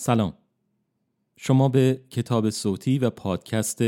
سلام. 0.00 0.32
شما 1.36 1.68
به 1.68 2.00
کتاب 2.10 2.50
صوتی 2.50 2.98
و 2.98 3.10
پادکست 3.10 3.80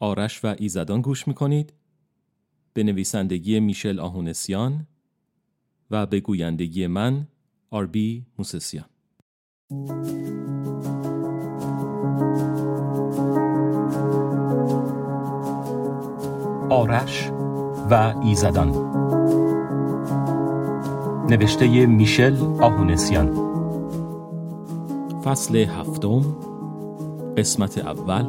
آرش 0.00 0.44
و 0.44 0.54
ایزدان 0.58 1.00
گوش 1.00 1.28
می‌کنید. 1.28 1.72
به 2.72 2.82
نویسندگی 2.82 3.60
میشل 3.60 4.00
آهونسیان 4.00 4.86
و 5.90 6.06
به 6.06 6.20
گویندگی 6.20 6.86
من 6.86 7.28
آربی 7.70 8.26
موسسیان. 8.38 8.84
آرش 16.70 17.30
و 17.90 18.14
ایزدان. 18.24 18.68
نوشته 21.30 21.86
میشل 21.86 22.36
آهونسیان. 22.60 23.45
فصل 25.26 25.56
هفتم 25.56 26.22
قسمت 27.36 27.78
اول 27.78 28.26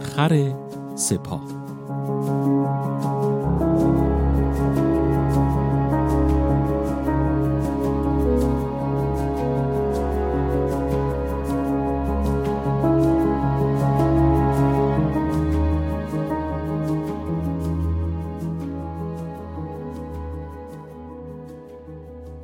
خر 0.00 0.54
سپاه. 0.94 1.42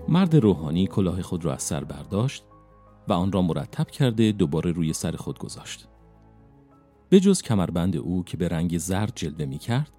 مرد 0.09 0.37
روحانی 0.37 0.87
کلاه 0.87 1.23
خود 1.23 1.45
را 1.45 1.53
از 1.53 1.63
سر 1.63 1.85
برداشت 1.85 2.45
و 3.09 3.13
آن 3.13 3.33
را 3.33 3.43
مرتب 3.43 3.91
کرده 3.91 4.33
دوباره 4.33 4.73
روی 4.73 4.93
سر 4.93 5.17
خود 5.17 5.39
گذاشت. 5.39 5.89
به 7.09 7.21
جز 7.21 7.43
کمربند 7.43 7.97
او 7.97 8.25
که 8.25 8.37
به 8.37 8.49
رنگ 8.49 8.79
زرد 8.79 9.13
جلوه 9.15 9.45
می 9.45 9.59
کرد، 9.59 9.93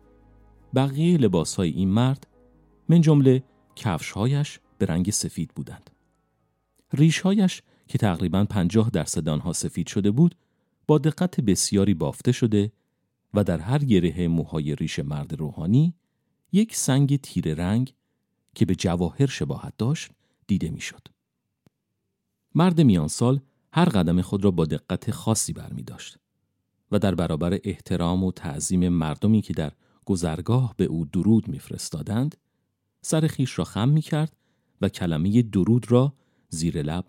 بقیه 0.76 1.18
لباس 1.18 1.56
های 1.56 1.70
این 1.70 1.90
مرد 1.90 2.28
من 2.90 3.02
جمله 3.02 3.44
کفشهایش 3.76 4.60
به 4.78 4.86
رنگ 4.86 5.12
سفید 5.12 5.52
بودند. 5.56 5.90
ریشهایش 6.94 7.62
که 7.88 7.98
تقریبا 7.98 8.46
پنجاه 8.46 8.90
درصد 8.90 9.30
آنها 9.30 9.54
سفید 9.54 9.88
شده 9.88 10.12
بود، 10.12 10.36
با 10.88 10.98
دقت 10.98 11.42
بسیاری 11.42 11.94
بافته 11.94 12.32
شده 12.32 12.72
و 13.34 13.44
در 13.44 13.60
هر 13.60 13.80
گره 13.80 14.28
موهای 14.28 14.76
ریش 14.76 15.00
مرد 15.00 15.40
روحانی 15.40 15.94
یک 16.52 16.76
سنگ 16.76 17.22
تیره 17.22 17.54
رنگ 17.54 17.94
که 18.56 18.66
به 18.66 18.76
جواهر 18.76 19.26
شباهت 19.26 19.74
داشت 19.78 20.12
دیده 20.48 20.70
می‌شد. 20.70 21.08
مرد 22.58 22.82
میان 22.82 23.08
سال 23.08 23.40
هر 23.74 23.86
قدم 23.86 24.22
خود 24.22 24.44
را 24.44 24.52
با 24.52 24.66
دقت 24.66 25.12
خاصی 25.12 25.54
برمی 25.54 25.84
داشت 25.84 26.18
و 26.92 27.00
در 27.00 27.16
برابر 27.16 27.60
احترام 27.64 28.24
و 28.24 28.32
تعظیم 28.32 28.90
مردمی 28.90 29.42
که 29.42 29.54
در 29.54 29.72
گذرگاه 30.06 30.74
به 30.78 30.86
او 30.86 31.06
درود 31.06 31.48
میفرستادند 31.48 32.38
سر 33.02 33.28
خیش 33.28 33.60
را 33.60 33.66
خم 33.66 33.90
می 33.90 34.02
کرد 34.02 34.36
و 34.82 34.90
کلمه 34.90 35.42
درود 35.42 35.92
را 35.92 36.14
زیر 36.50 36.82
لب 36.82 37.06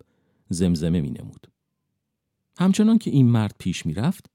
زمزمه 0.49 1.01
می 1.01 1.11
نمود. 1.11 1.47
همچنان 2.59 2.97
که 2.97 3.11
این 3.11 3.27
مرد 3.27 3.55
پیش 3.59 3.85
می 3.85 3.93
رفت، 3.93 4.25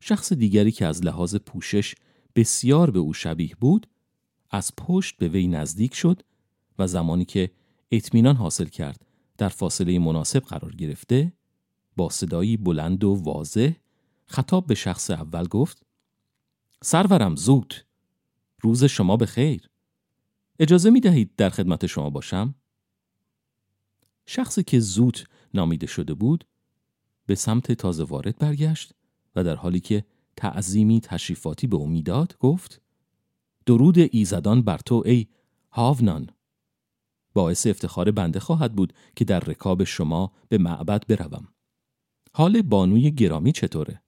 شخص 0.00 0.32
دیگری 0.32 0.72
که 0.72 0.86
از 0.86 1.04
لحاظ 1.04 1.36
پوشش 1.36 1.94
بسیار 2.36 2.90
به 2.90 2.98
او 2.98 3.12
شبیه 3.12 3.54
بود، 3.60 3.86
از 4.50 4.72
پشت 4.76 5.16
به 5.16 5.28
وی 5.28 5.46
نزدیک 5.46 5.94
شد 5.94 6.22
و 6.78 6.86
زمانی 6.86 7.24
که 7.24 7.50
اطمینان 7.90 8.36
حاصل 8.36 8.66
کرد 8.66 9.11
در 9.38 9.48
فاصله 9.48 9.98
مناسب 9.98 10.40
قرار 10.40 10.74
گرفته 10.74 11.32
با 11.96 12.08
صدایی 12.08 12.56
بلند 12.56 13.04
و 13.04 13.14
واضح 13.14 13.72
خطاب 14.26 14.66
به 14.66 14.74
شخص 14.74 15.10
اول 15.10 15.46
گفت 15.46 15.82
سرورم 16.82 17.36
زود 17.36 17.74
روز 18.60 18.84
شما 18.84 19.16
به 19.16 19.26
خیر 19.26 19.70
اجازه 20.58 20.90
می 20.90 21.00
دهید 21.00 21.36
در 21.36 21.50
خدمت 21.50 21.86
شما 21.86 22.10
باشم؟ 22.10 22.54
شخصی 24.26 24.62
که 24.62 24.80
زود 24.80 25.18
نامیده 25.54 25.86
شده 25.86 26.14
بود 26.14 26.44
به 27.26 27.34
سمت 27.34 27.72
تازه 27.72 28.04
وارد 28.04 28.38
برگشت 28.38 28.94
و 29.36 29.44
در 29.44 29.54
حالی 29.54 29.80
که 29.80 30.04
تعظیمی 30.36 31.00
تشریفاتی 31.00 31.66
به 31.66 31.76
او 31.76 31.88
می‌داد 31.88 32.36
گفت 32.38 32.80
درود 33.66 33.98
ایزدان 33.98 34.62
بر 34.62 34.78
تو 34.78 35.02
ای 35.06 35.26
هاونان 35.70 36.30
باعث 37.34 37.66
افتخار 37.66 38.10
بنده 38.10 38.40
خواهد 38.40 38.72
بود 38.72 38.92
که 39.16 39.24
در 39.24 39.40
رکاب 39.40 39.84
شما 39.84 40.32
به 40.48 40.58
معبد 40.58 41.06
بروم. 41.06 41.48
حال 42.32 42.62
بانوی 42.62 43.10
گرامی 43.10 43.52
چطوره؟ 43.52 44.02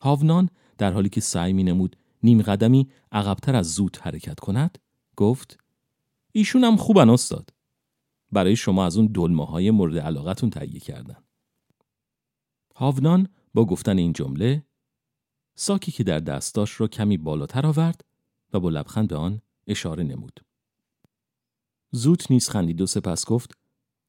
هاونان 0.00 0.48
در 0.78 0.92
حالی 0.92 1.08
که 1.08 1.20
سعی 1.20 1.52
می 1.52 1.64
نمود 1.64 1.96
نیم 2.22 2.42
قدمی 2.42 2.90
عقبتر 3.12 3.56
از 3.56 3.74
زود 3.74 3.96
حرکت 3.96 4.40
کند 4.40 4.78
گفت 5.16 5.58
ایشون 6.32 6.64
هم 6.64 6.76
خوبن 6.76 7.10
استاد 7.10 7.50
برای 8.32 8.56
شما 8.56 8.86
از 8.86 8.96
اون 8.96 9.06
دلمه 9.06 9.46
های 9.46 9.70
مورد 9.70 9.98
علاقتون 9.98 10.50
تهیه 10.50 10.80
کردن 10.80 11.24
هاونان 12.74 13.28
با 13.54 13.64
گفتن 13.64 13.98
این 13.98 14.12
جمله 14.12 14.66
ساکی 15.54 15.92
که 15.92 16.04
در 16.04 16.18
دستاش 16.18 16.80
را 16.80 16.88
کمی 16.88 17.16
بالاتر 17.16 17.66
آورد 17.66 18.04
و 18.52 18.60
با 18.60 18.68
لبخند 18.68 19.08
به 19.08 19.16
آن 19.16 19.42
اشاره 19.66 20.02
نمود 20.02 20.40
زود 21.92 22.22
نیز 22.30 22.48
خندید 22.48 22.80
و 22.80 22.86
سپس 22.86 23.26
گفت 23.26 23.52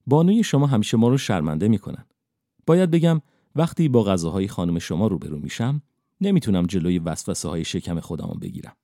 بانوی 0.07 0.43
شما 0.43 0.67
همیشه 0.67 0.97
ما 0.97 1.07
رو 1.07 1.17
شرمنده 1.17 1.67
می‌کنن. 1.67 2.05
باید 2.65 2.91
بگم 2.91 3.21
وقتی 3.55 3.89
با 3.89 4.03
غذاهای 4.03 4.47
خانم 4.47 4.79
شما 4.79 5.07
روبرو 5.07 5.39
میشم 5.39 5.81
نمی‌تونم 6.21 6.65
جلوی 6.65 6.99
وسوسه 6.99 7.49
های 7.49 7.65
شکم 7.65 7.99
خودمو 7.99 8.33
بگیرم. 8.33 8.75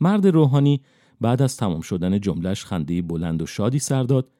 مرد 0.00 0.26
روحانی 0.26 0.82
بعد 1.20 1.42
از 1.42 1.56
تمام 1.56 1.80
شدن 1.80 2.20
جملهش 2.20 2.64
خنده 2.64 3.02
بلند 3.02 3.42
و 3.42 3.46
شادی 3.46 3.78
سر 3.78 4.02
داد 4.02 4.30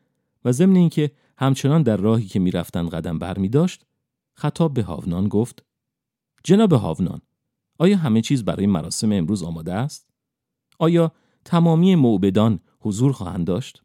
و 0.44 0.52
ضمن 0.52 0.76
اینکه 0.76 1.10
همچنان 1.36 1.82
در 1.82 1.96
راهی 1.96 2.26
که 2.26 2.38
می‌رفتن 2.38 2.88
قدم 2.88 3.18
بر 3.18 3.38
می 3.38 3.48
داشت 3.48 3.84
خطاب 4.34 4.74
به 4.74 4.82
هاونان 4.82 5.28
گفت 5.28 5.64
جناب 6.44 6.72
هاونان 6.72 7.20
آیا 7.78 7.96
همه 7.96 8.20
چیز 8.20 8.44
برای 8.44 8.66
مراسم 8.66 9.12
امروز 9.12 9.42
آماده 9.42 9.74
است؟ 9.74 10.08
آیا 10.78 11.12
تمامی 11.44 11.94
معبدان 11.94 12.60
حضور 12.88 13.12
خواهند 13.12 13.46
داشت؟ 13.46 13.82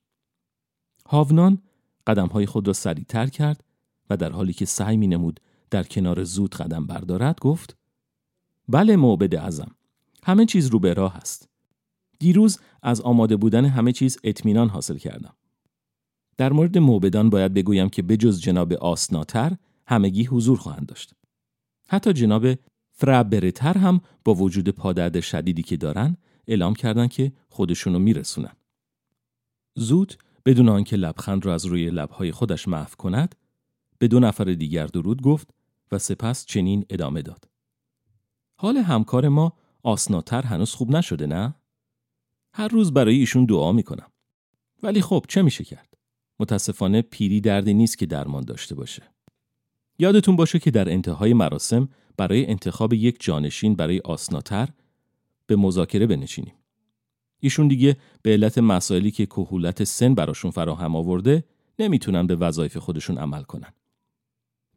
هاونان 1.05 1.61
قدمهای 2.07 2.45
خود 2.45 2.67
را 2.67 2.73
سریعتر 2.73 3.27
کرد 3.27 3.63
و 4.09 4.17
در 4.17 4.31
حالی 4.31 4.53
که 4.53 4.65
سعی 4.65 4.97
می 4.97 5.07
نمود 5.07 5.39
در 5.69 5.83
کنار 5.83 6.23
زود 6.23 6.55
قدم 6.55 6.87
بردارد 6.87 7.39
گفت 7.39 7.77
بله 8.69 8.95
معبد 8.95 9.35
ازم 9.35 9.71
همه 10.23 10.45
چیز 10.45 10.67
رو 10.67 10.79
به 10.79 10.93
راه 10.93 11.15
است. 11.15 11.49
دیروز 12.19 12.59
از 12.81 13.01
آماده 13.01 13.35
بودن 13.35 13.65
همه 13.65 13.91
چیز 13.91 14.17
اطمینان 14.23 14.69
حاصل 14.69 14.97
کردم. 14.97 15.33
در 16.37 16.51
مورد 16.53 16.77
معبدان 16.77 17.29
باید 17.29 17.53
بگویم 17.53 17.89
که 17.89 18.01
بجز 18.01 18.41
جناب 18.41 18.73
آسناتر 18.73 19.57
همگی 19.87 20.23
حضور 20.23 20.57
خواهند 20.57 20.85
داشت. 20.85 21.13
حتی 21.87 22.13
جناب 22.13 22.45
فرابرتر 22.91 23.77
هم 23.77 24.01
با 24.23 24.33
وجود 24.33 24.69
پادرد 24.69 25.19
شدیدی 25.19 25.63
که 25.63 25.77
دارن 25.77 26.17
اعلام 26.47 26.73
کردند 26.73 27.09
که 27.09 27.31
خودشونو 27.49 27.99
میرسونن. 27.99 28.55
زود 29.75 30.13
بدون 30.45 30.69
آنکه 30.69 30.95
لبخند 30.95 31.45
را 31.45 31.53
از 31.53 31.65
روی 31.65 31.89
لبهای 31.89 32.31
خودش 32.31 32.67
محو 32.67 32.95
کند 32.97 33.35
به 33.97 34.07
دو 34.07 34.19
نفر 34.19 34.43
دیگر 34.43 34.85
درود 34.85 35.21
گفت 35.21 35.49
و 35.91 35.99
سپس 35.99 36.45
چنین 36.45 36.85
ادامه 36.89 37.21
داد 37.21 37.49
حال 38.55 38.77
همکار 38.77 39.27
ما 39.27 39.53
آسناتر 39.83 40.41
هنوز 40.41 40.73
خوب 40.73 40.95
نشده 40.95 41.27
نه؟ 41.27 41.55
هر 42.53 42.67
روز 42.67 42.93
برای 42.93 43.15
ایشون 43.15 43.45
دعا 43.45 43.71
می‌کنم 43.71 44.11
ولی 44.83 45.01
خب 45.01 45.25
چه 45.27 45.41
میشه 45.41 45.63
کرد؟ 45.63 45.93
متاسفانه 46.39 47.01
پیری 47.01 47.41
دردی 47.41 47.73
نیست 47.73 47.97
که 47.97 48.05
درمان 48.05 48.43
داشته 48.43 48.75
باشه 48.75 49.03
یادتون 49.99 50.35
باشه 50.35 50.59
که 50.59 50.71
در 50.71 50.89
انتهای 50.89 51.33
مراسم 51.33 51.89
برای 52.17 52.45
انتخاب 52.45 52.93
یک 52.93 53.17
جانشین 53.19 53.75
برای 53.75 53.99
آسناتر 53.99 54.69
به 55.47 55.55
مذاکره 55.55 56.07
بنشینیم 56.07 56.53
ایشون 57.43 57.67
دیگه 57.67 57.97
به 58.21 58.31
علت 58.31 58.57
مسائلی 58.57 59.11
که 59.11 59.25
کهولت 59.25 59.83
سن 59.83 60.15
براشون 60.15 60.51
فراهم 60.51 60.95
آورده 60.95 61.43
نمی‌تونن 61.79 62.27
به 62.27 62.35
وظایف 62.35 62.77
خودشون 62.77 63.17
عمل 63.17 63.43
کنن. 63.43 63.73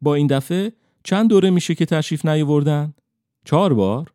با 0.01 0.15
این 0.15 0.27
دفعه 0.27 0.73
چند 1.03 1.29
دوره 1.29 1.49
میشه 1.49 1.75
که 1.75 1.85
تشریف 1.85 2.25
نیاوردن؟ 2.25 2.93
چهار 3.45 3.73
بار؟ 3.73 4.13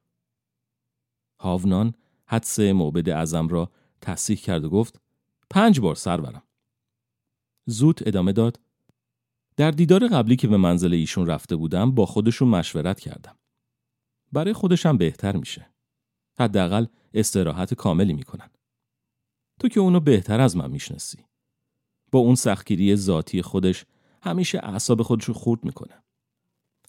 هاونان 1.40 1.94
حدس 2.26 2.58
معبد 2.58 3.08
اعظم 3.08 3.48
را 3.48 3.70
تصحیح 4.00 4.38
کرد 4.38 4.64
و 4.64 4.70
گفت 4.70 5.00
پنج 5.50 5.80
بار 5.80 5.94
سرورم. 5.94 6.42
زود 7.66 8.00
ادامه 8.06 8.32
داد 8.32 8.60
در 9.56 9.70
دیدار 9.70 10.08
قبلی 10.08 10.36
که 10.36 10.48
به 10.48 10.56
منزل 10.56 10.92
ایشون 10.92 11.26
رفته 11.26 11.56
بودم 11.56 11.90
با 11.90 12.06
خودشون 12.06 12.48
مشورت 12.48 13.00
کردم. 13.00 13.36
برای 14.32 14.52
خودشم 14.52 14.96
بهتر 14.96 15.36
میشه. 15.36 15.71
حداقل 16.38 16.86
استراحت 17.14 17.74
کاملی 17.74 18.12
می‌کنن. 18.12 18.50
تو 19.60 19.68
که 19.68 19.80
اونو 19.80 20.00
بهتر 20.00 20.40
از 20.40 20.56
من 20.56 20.70
می‌شناسی. 20.70 21.18
با 22.12 22.18
اون 22.18 22.34
سختگیری 22.34 22.96
ذاتی 22.96 23.42
خودش 23.42 23.84
همیشه 24.22 24.58
اعصاب 24.58 25.02
خودش 25.02 25.24
رو 25.24 25.34
خورد 25.34 25.64
می‌کنه. 25.64 26.02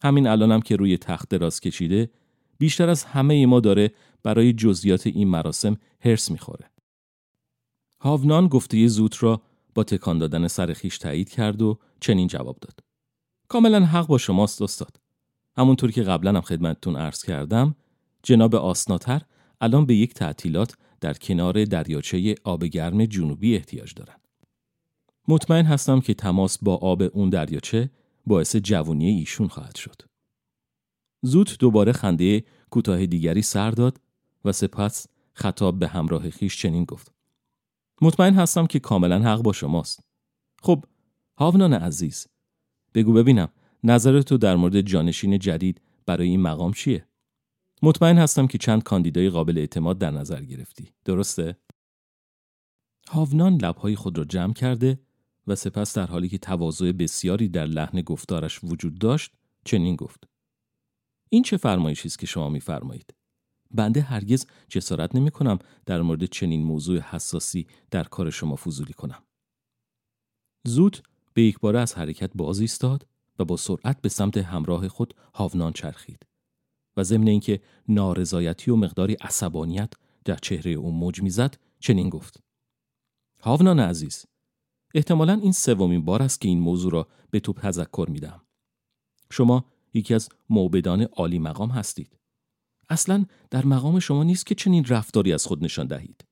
همین 0.04 0.28
الانم 0.28 0.62
که 0.62 0.76
روی 0.76 0.98
تخت 0.98 1.30
دراز 1.30 1.60
کشیده 1.60 2.12
بیشتر 2.58 2.90
از 2.90 3.04
همه 3.04 3.46
ما 3.46 3.60
داره 3.60 3.92
برای 4.24 4.54
جزئیات 4.54 5.08
این 5.08 5.28
مراسم 5.28 5.78
هرس 6.02 6.32
می‌خوره. 6.32 6.72
هاونان 8.00 8.48
گفته 8.48 8.88
زوت 8.88 9.24
را 9.24 9.42
با 9.76 9.84
تکان 9.84 10.18
دادن 10.18 10.48
سر 10.48 10.74
خیش 10.74 10.98
تایید 10.98 11.30
کرد 11.30 11.62
و 11.62 11.80
چنین 12.00 12.28
جواب 12.28 12.58
داد. 12.62 12.80
کاملا 13.48 13.86
حق 13.86 14.08
با 14.08 14.18
شماست 14.18 14.62
استاد. 14.62 15.00
همونطور 15.58 15.92
که 15.92 16.04
قبلا 16.04 16.30
هم 16.30 16.42
خدمتتون 16.42 16.96
عرض 16.96 17.24
کردم 17.24 17.76
جناب 18.24 18.56
آسناتر 18.56 19.22
الان 19.64 19.86
به 19.86 19.96
یک 19.96 20.14
تعطیلات 20.14 20.76
در 21.02 21.14
کنار 21.14 21.66
دریاچه 21.66 22.36
آب 22.44 22.64
گرم 22.64 23.06
جنوبی 23.06 23.56
احتیاج 23.56 23.94
دارن. 23.94 24.16
مطمئن 25.28 25.66
هستم 25.66 26.00
که 26.00 26.14
تماس 26.14 26.58
با 26.58 26.76
آب 26.76 27.02
اون 27.02 27.30
دریاچه 27.30 27.92
باعث 28.26 28.56
جوونی 28.56 29.10
ایشون 29.10 29.48
خواهد 29.48 29.76
شد. 29.76 30.02
زود 31.22 31.56
دوباره 31.60 31.92
خنده 31.92 32.44
کوتاه 32.70 33.06
دیگری 33.06 33.42
سر 33.42 33.72
داد 33.72 34.02
و 34.46 34.52
سپس 34.52 35.08
خطاب 35.34 35.80
به 35.80 35.88
همراه 35.88 36.30
خیش 36.30 36.58
چنین 36.58 36.86
گفت. 36.86 37.12
مطمئن 38.02 38.34
هستم 38.34 38.68
که 38.68 38.80
کاملا 38.80 39.20
حق 39.20 39.42
با 39.42 39.54
شماست. 39.54 40.04
خب، 40.62 40.86
هاونان 41.38 41.74
عزیز، 41.74 42.28
بگو 42.94 43.14
ببینم 43.14 43.50
نظر 43.84 44.22
تو 44.22 44.38
در 44.38 44.56
مورد 44.56 44.82
جانشین 44.82 45.40
جدید 45.40 45.82
برای 46.06 46.28
این 46.28 46.42
مقام 46.42 46.74
چیه؟ 46.74 47.08
مطمئن 47.86 48.18
هستم 48.18 48.48
که 48.48 48.58
چند 48.58 48.84
کاندیدای 48.84 49.30
قابل 49.30 49.58
اعتماد 49.58 49.98
در 49.98 50.12
نظر 50.12 50.42
گرفتی. 50.44 50.94
درسته؟ 51.06 51.58
هاونان 53.10 53.54
لبهای 53.56 53.96
خود 53.96 54.18
را 54.18 54.24
جمع 54.24 54.54
کرده 54.54 55.00
و 55.48 55.56
سپس 55.56 55.98
در 55.98 56.06
حالی 56.06 56.30
که 56.30 56.38
تواضع 56.38 56.92
بسیاری 56.92 57.50
در 57.50 57.66
لحن 57.66 58.02
گفتارش 58.02 58.60
وجود 58.64 59.00
داشت 59.00 59.32
چنین 59.66 59.96
گفت 59.96 60.24
این 61.30 61.44
چه 61.44 61.58
فرمایشی 61.58 62.08
است 62.08 62.20
که 62.20 62.26
شما 62.26 62.50
میفرمایید 62.50 63.14
بنده 63.72 64.02
هرگز 64.02 64.46
جسارت 64.70 65.16
نمی 65.16 65.32
کنم 65.32 65.60
در 65.86 66.02
مورد 66.02 66.26
چنین 66.26 66.64
موضوع 66.64 67.00
حساسی 67.00 67.68
در 67.92 68.04
کار 68.04 68.30
شما 68.30 68.56
فضولی 68.56 68.94
کنم 68.94 69.24
زود 70.66 71.04
به 71.34 71.42
یک 71.44 71.60
بار 71.60 71.76
از 71.76 71.94
حرکت 71.94 72.32
باز 72.36 72.60
ایستاد 72.60 73.08
و 73.40 73.46
با 73.46 73.58
سرعت 73.58 74.02
به 74.02 74.10
سمت 74.10 74.38
همراه 74.38 74.88
خود 74.88 75.14
هاونان 75.34 75.74
چرخید 75.74 76.33
و 76.98 77.04
ضمن 77.04 77.28
اینکه 77.28 77.62
نارضایتی 77.88 78.72
و 78.72 78.76
مقداری 78.76 79.14
عصبانیت 79.14 79.94
در 80.26 80.36
چهره 80.36 80.72
او 80.72 80.92
موج 80.92 81.22
می‌زد 81.22 81.58
چنین 81.80 82.10
گفت 82.10 82.40
هاونان 83.40 83.80
عزیز 83.80 84.26
احتمالا 84.96 85.34
این 85.34 85.52
سومین 85.52 86.06
بار 86.06 86.24
است 86.24 86.42
که 86.42 86.48
این 86.48 86.60
موضوع 86.60 86.92
را 86.92 87.08
به 87.32 87.40
تو 87.40 87.54
تذکر 87.54 88.08
میدم 88.10 88.42
شما 89.32 89.66
یکی 89.94 90.14
از 90.14 90.30
موبدان 90.50 91.02
عالی 91.02 91.40
مقام 91.40 91.70
هستید. 91.70 92.18
اصلا 92.90 93.26
در 93.50 93.66
مقام 93.66 94.00
شما 94.00 94.24
نیست 94.24 94.46
که 94.46 94.56
چنین 94.56 94.86
رفتاری 94.86 95.34
از 95.34 95.46
خود 95.46 95.64
نشان 95.64 95.88
دهید. 95.88 96.26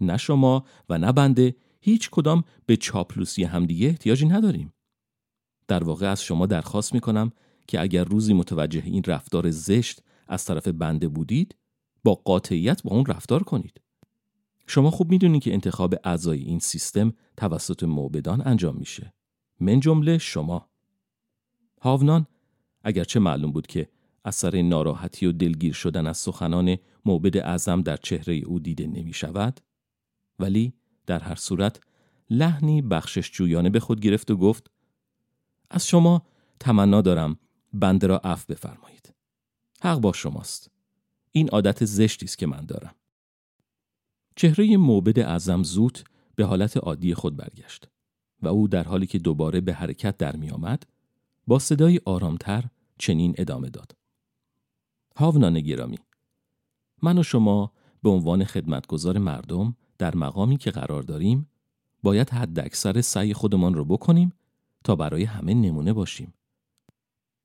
نه 0.00 0.16
شما 0.16 0.64
و 0.88 0.98
نه 0.98 1.12
بنده 1.12 1.56
هیچ 1.80 2.10
کدام 2.10 2.44
به 2.66 2.76
چاپلوسی 2.76 3.44
همدیگه 3.44 3.88
احتیاجی 3.88 4.26
نداریم. 4.26 4.72
در 5.68 5.84
واقع 5.84 6.06
از 6.06 6.22
شما 6.22 6.46
درخواست 6.46 6.94
می 6.94 7.00
کنم 7.00 7.32
که 7.70 7.80
اگر 7.80 8.04
روزی 8.04 8.34
متوجه 8.34 8.82
این 8.84 9.02
رفتار 9.06 9.50
زشت 9.50 10.02
از 10.28 10.44
طرف 10.44 10.68
بنده 10.68 11.08
بودید 11.08 11.56
با 12.04 12.14
قاطعیت 12.14 12.82
با 12.82 12.90
اون 12.90 13.06
رفتار 13.06 13.42
کنید 13.42 13.80
شما 14.66 14.90
خوب 14.90 15.10
می‌دونید 15.10 15.42
که 15.42 15.52
انتخاب 15.52 15.94
اعضای 16.04 16.42
این 16.42 16.58
سیستم 16.58 17.12
توسط 17.36 17.82
موبدان 17.82 18.42
انجام 18.46 18.76
میشه. 18.76 19.14
من 19.60 19.80
جمله 19.80 20.18
شما. 20.18 20.68
هاونان 21.80 22.26
اگرچه 22.82 23.20
معلوم 23.20 23.52
بود 23.52 23.66
که 23.66 23.88
اثر 24.24 24.62
ناراحتی 24.62 25.26
و 25.26 25.32
دلگیر 25.32 25.72
شدن 25.72 26.06
از 26.06 26.18
سخنان 26.18 26.76
موبد 27.04 27.36
اعظم 27.36 27.82
در 27.82 27.96
چهره 27.96 28.34
او 28.34 28.58
دیده 28.58 28.86
نمی 28.86 29.12
شود 29.12 29.60
ولی 30.38 30.72
در 31.06 31.18
هر 31.18 31.34
صورت 31.34 31.80
لحنی 32.30 32.82
بخشش 32.82 33.30
جویانه 33.32 33.70
به 33.70 33.80
خود 33.80 34.00
گرفت 34.00 34.30
و 34.30 34.36
گفت 34.36 34.70
از 35.70 35.86
شما 35.86 36.22
تمنا 36.60 37.00
دارم 37.00 37.38
بنده 37.72 38.06
را 38.06 38.18
عفو 38.18 38.52
بفرمایید 38.52 39.14
حق 39.80 39.98
با 39.98 40.12
شماست 40.12 40.70
این 41.32 41.48
عادت 41.48 41.84
زشتی 41.84 42.26
است 42.26 42.38
که 42.38 42.46
من 42.46 42.66
دارم 42.66 42.94
چهره 44.36 44.76
موبد 44.76 45.18
اعظم 45.18 45.62
زود 45.62 45.98
به 46.36 46.44
حالت 46.44 46.76
عادی 46.76 47.14
خود 47.14 47.36
برگشت 47.36 47.88
و 48.42 48.48
او 48.48 48.68
در 48.68 48.84
حالی 48.84 49.06
که 49.06 49.18
دوباره 49.18 49.60
به 49.60 49.74
حرکت 49.74 50.16
در 50.16 50.36
می 50.36 50.50
آمد 50.50 50.86
با 51.46 51.58
صدای 51.58 52.00
آرامتر 52.04 52.64
چنین 52.98 53.34
ادامه 53.38 53.70
داد. 53.70 53.96
هاونان 55.16 55.60
گرامی 55.60 55.98
من 57.02 57.18
و 57.18 57.22
شما 57.22 57.72
به 58.02 58.10
عنوان 58.10 58.44
خدمتگزار 58.44 59.18
مردم 59.18 59.76
در 59.98 60.16
مقامی 60.16 60.56
که 60.56 60.70
قرار 60.70 61.02
داریم 61.02 61.48
باید 62.02 62.30
حد 62.30 62.58
اکثر 62.58 63.00
سعی 63.00 63.34
خودمان 63.34 63.74
رو 63.74 63.84
بکنیم 63.84 64.32
تا 64.84 64.96
برای 64.96 65.24
همه 65.24 65.54
نمونه 65.54 65.92
باشیم. 65.92 66.34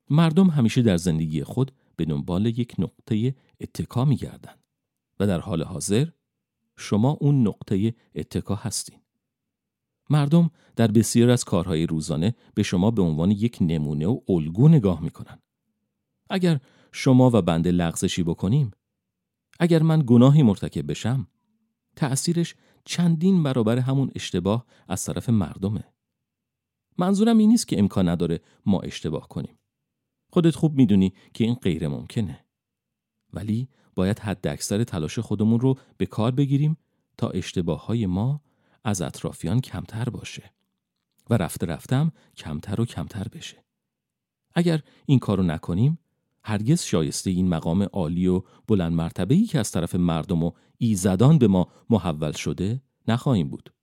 مردم 0.09 0.47
همیشه 0.49 0.81
در 0.81 0.97
زندگی 0.97 1.43
خود 1.43 1.71
به 1.95 2.05
دنبال 2.05 2.45
یک 2.45 2.75
نقطه 2.79 3.35
اتکا 3.61 4.05
می 4.05 4.15
گردن 4.15 4.55
و 5.19 5.27
در 5.27 5.39
حال 5.39 5.63
حاضر 5.63 6.07
شما 6.77 7.17
اون 7.21 7.47
نقطه 7.47 7.95
اتکا 8.15 8.55
هستین. 8.55 8.99
مردم 10.09 10.51
در 10.75 10.87
بسیار 10.87 11.29
از 11.29 11.43
کارهای 11.43 11.85
روزانه 11.85 12.35
به 12.53 12.63
شما 12.63 12.91
به 12.91 13.01
عنوان 13.01 13.31
یک 13.31 13.57
نمونه 13.61 14.07
و 14.07 14.19
الگو 14.29 14.67
نگاه 14.67 15.01
می‌کنن. 15.01 15.39
اگر 16.29 16.59
شما 16.91 17.31
و 17.33 17.41
بنده 17.41 17.71
لغزشی 17.71 18.23
بکنیم، 18.23 18.71
اگر 19.59 19.83
من 19.83 20.03
گناهی 20.07 20.43
مرتکب 20.43 20.91
بشم، 20.91 21.27
تأثیرش 21.95 22.55
چندین 22.85 23.43
برابر 23.43 23.77
همون 23.77 24.11
اشتباه 24.15 24.65
از 24.87 25.05
طرف 25.05 25.29
مردمه. 25.29 25.83
منظورم 26.97 27.37
این 27.37 27.49
نیست 27.49 27.67
که 27.67 27.79
امکان 27.79 28.09
نداره 28.09 28.41
ما 28.65 28.79
اشتباه 28.79 29.27
کنیم. 29.27 29.57
خودت 30.35 30.55
خوب 30.55 30.75
می‌دونی 30.75 31.13
که 31.33 31.43
این 31.43 31.53
غیر 31.53 31.87
ممکنه. 31.87 32.45
ولی 33.33 33.69
باید 33.95 34.19
حد 34.19 34.47
اکثر 34.47 34.83
تلاش 34.83 35.19
خودمون 35.19 35.59
رو 35.59 35.77
به 35.97 36.05
کار 36.05 36.31
بگیریم 36.31 36.77
تا 37.17 37.29
اشتباه 37.29 37.85
های 37.85 38.05
ما 38.05 38.41
از 38.83 39.01
اطرافیان 39.01 39.61
کمتر 39.61 40.09
باشه 40.09 40.51
و 41.29 41.37
رفته 41.37 41.65
رفتم 41.65 42.11
کمتر 42.37 42.81
و 42.81 42.85
کمتر 42.85 43.27
بشه. 43.27 43.63
اگر 44.53 44.81
این 45.05 45.19
کارو 45.19 45.43
نکنیم 45.43 45.99
هرگز 46.43 46.81
شایسته 46.81 47.29
این 47.29 47.49
مقام 47.49 47.83
عالی 47.83 48.27
و 48.27 48.41
بلند 48.67 48.93
مرتبه 48.93 49.35
ای 49.35 49.45
که 49.45 49.59
از 49.59 49.71
طرف 49.71 49.95
مردم 49.95 50.43
و 50.43 50.51
ایزدان 50.77 51.37
به 51.37 51.47
ما 51.47 51.67
محول 51.89 52.31
شده 52.31 52.81
نخواهیم 53.07 53.49
بود. 53.49 53.73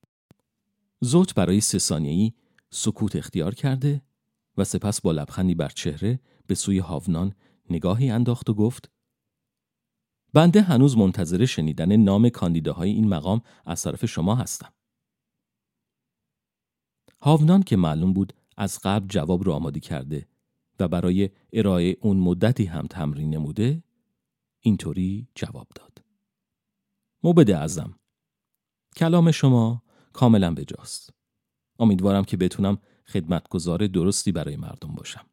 زوت 1.01 1.35
برای 1.35 1.61
سه 1.61 1.77
ثانیه‌ای 1.77 2.33
سکوت 2.69 3.15
اختیار 3.15 3.55
کرده 3.55 4.01
و 4.57 4.63
سپس 4.63 5.01
با 5.01 5.11
لبخندی 5.11 5.55
بر 5.55 5.69
چهره 5.69 6.19
به 6.47 6.55
سوی 6.55 6.79
هاونان 6.79 7.35
نگاهی 7.69 8.09
انداخت 8.09 8.49
و 8.49 8.53
گفت 8.53 8.91
بنده 10.33 10.61
هنوز 10.61 10.97
منتظر 10.97 11.45
شنیدن 11.45 11.95
نام 11.95 12.29
کاندیداهای 12.29 12.91
این 12.91 13.07
مقام 13.07 13.41
از 13.65 13.83
طرف 13.83 14.05
شما 14.05 14.35
هستم. 14.35 14.73
هاونان 17.21 17.63
که 17.63 17.75
معلوم 17.75 18.13
بود 18.13 18.33
از 18.57 18.79
قبل 18.83 19.07
جواب 19.07 19.47
را 19.47 19.55
آماده 19.55 19.79
کرده 19.79 20.27
و 20.79 20.87
برای 20.87 21.29
ارائه 21.53 21.97
اون 22.01 22.17
مدتی 22.17 22.65
هم 22.65 22.87
تمرین 22.87 23.29
نموده 23.29 23.83
اینطوری 24.59 25.27
جواب 25.35 25.67
داد. 25.75 26.03
موبد 27.23 27.51
ازم 27.51 27.99
کلام 28.95 29.31
شما 29.31 29.83
کاملا 30.13 30.53
بجاست. 30.53 31.13
امیدوارم 31.79 32.23
که 32.23 32.37
بتونم 32.37 32.77
خدمتگزار 33.07 33.87
درستی 33.87 34.31
برای 34.31 34.55
مردم 34.55 34.95
باشم. 34.95 35.25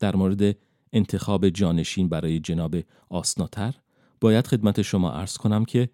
در 0.00 0.16
مورد 0.16 0.56
انتخاب 0.92 1.48
جانشین 1.48 2.08
برای 2.08 2.40
جناب 2.40 2.76
آسناتر 3.08 3.74
باید 4.20 4.46
خدمت 4.46 4.82
شما 4.82 5.10
عرض 5.10 5.36
کنم 5.36 5.64
که 5.64 5.90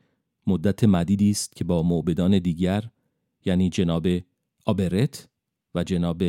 مدت 0.47 0.85
مدیدی 0.85 1.31
است 1.31 1.57
که 1.57 1.65
با 1.65 1.83
موبدان 1.83 2.39
دیگر 2.39 2.91
یعنی 3.45 3.71
جناب 3.71 4.07
آبرت 4.67 5.29
و 5.75 5.85
جناب 5.85 6.23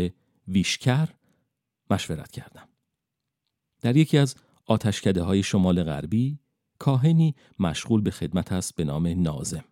ویشکر 0.48 1.10
مشورت 1.90 2.32
کردم. 2.32 2.68
در 3.82 3.98
یکی 3.98 4.18
از 4.18 4.36
آتشکده 4.66 5.24
های 5.24 5.44
شمال 5.44 5.84
غربی 5.84 6.40
کاهنی 6.80 7.36
مشغول 7.60 8.02
به 8.02 8.12
خدمت 8.12 8.52
است 8.52 8.76
به 8.76 8.84
نام 8.84 9.08
نازم. 9.08 9.64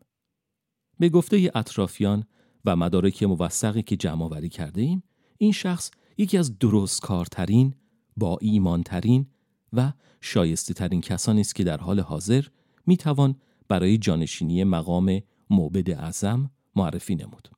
به 0.99 1.09
گفته 1.09 1.51
اطرافیان 1.55 2.23
و 2.65 2.75
مدارک 2.75 3.23
موثقی 3.23 3.81
که 3.81 3.95
جمع 3.95 4.23
آوری 4.23 4.49
کرده 4.49 4.81
ایم 4.81 5.03
این 5.37 5.51
شخص 5.51 5.91
یکی 6.17 6.37
از 6.37 6.59
درست 6.59 7.01
کارترین 7.01 7.75
با 8.17 8.37
ایمانترین 8.41 9.27
و 9.73 9.93
شایسته 10.21 10.73
ترین 10.73 11.01
کسانی 11.01 11.41
است 11.41 11.55
که 11.55 11.63
در 11.63 11.77
حال 11.77 11.99
حاضر 11.99 12.45
می 12.85 12.97
توان 12.97 13.35
برای 13.67 13.97
جانشینی 13.97 14.63
مقام 14.63 15.21
موبد 15.49 15.89
اعظم 15.89 16.51
معرفی 16.75 17.15
نمود. 17.15 17.49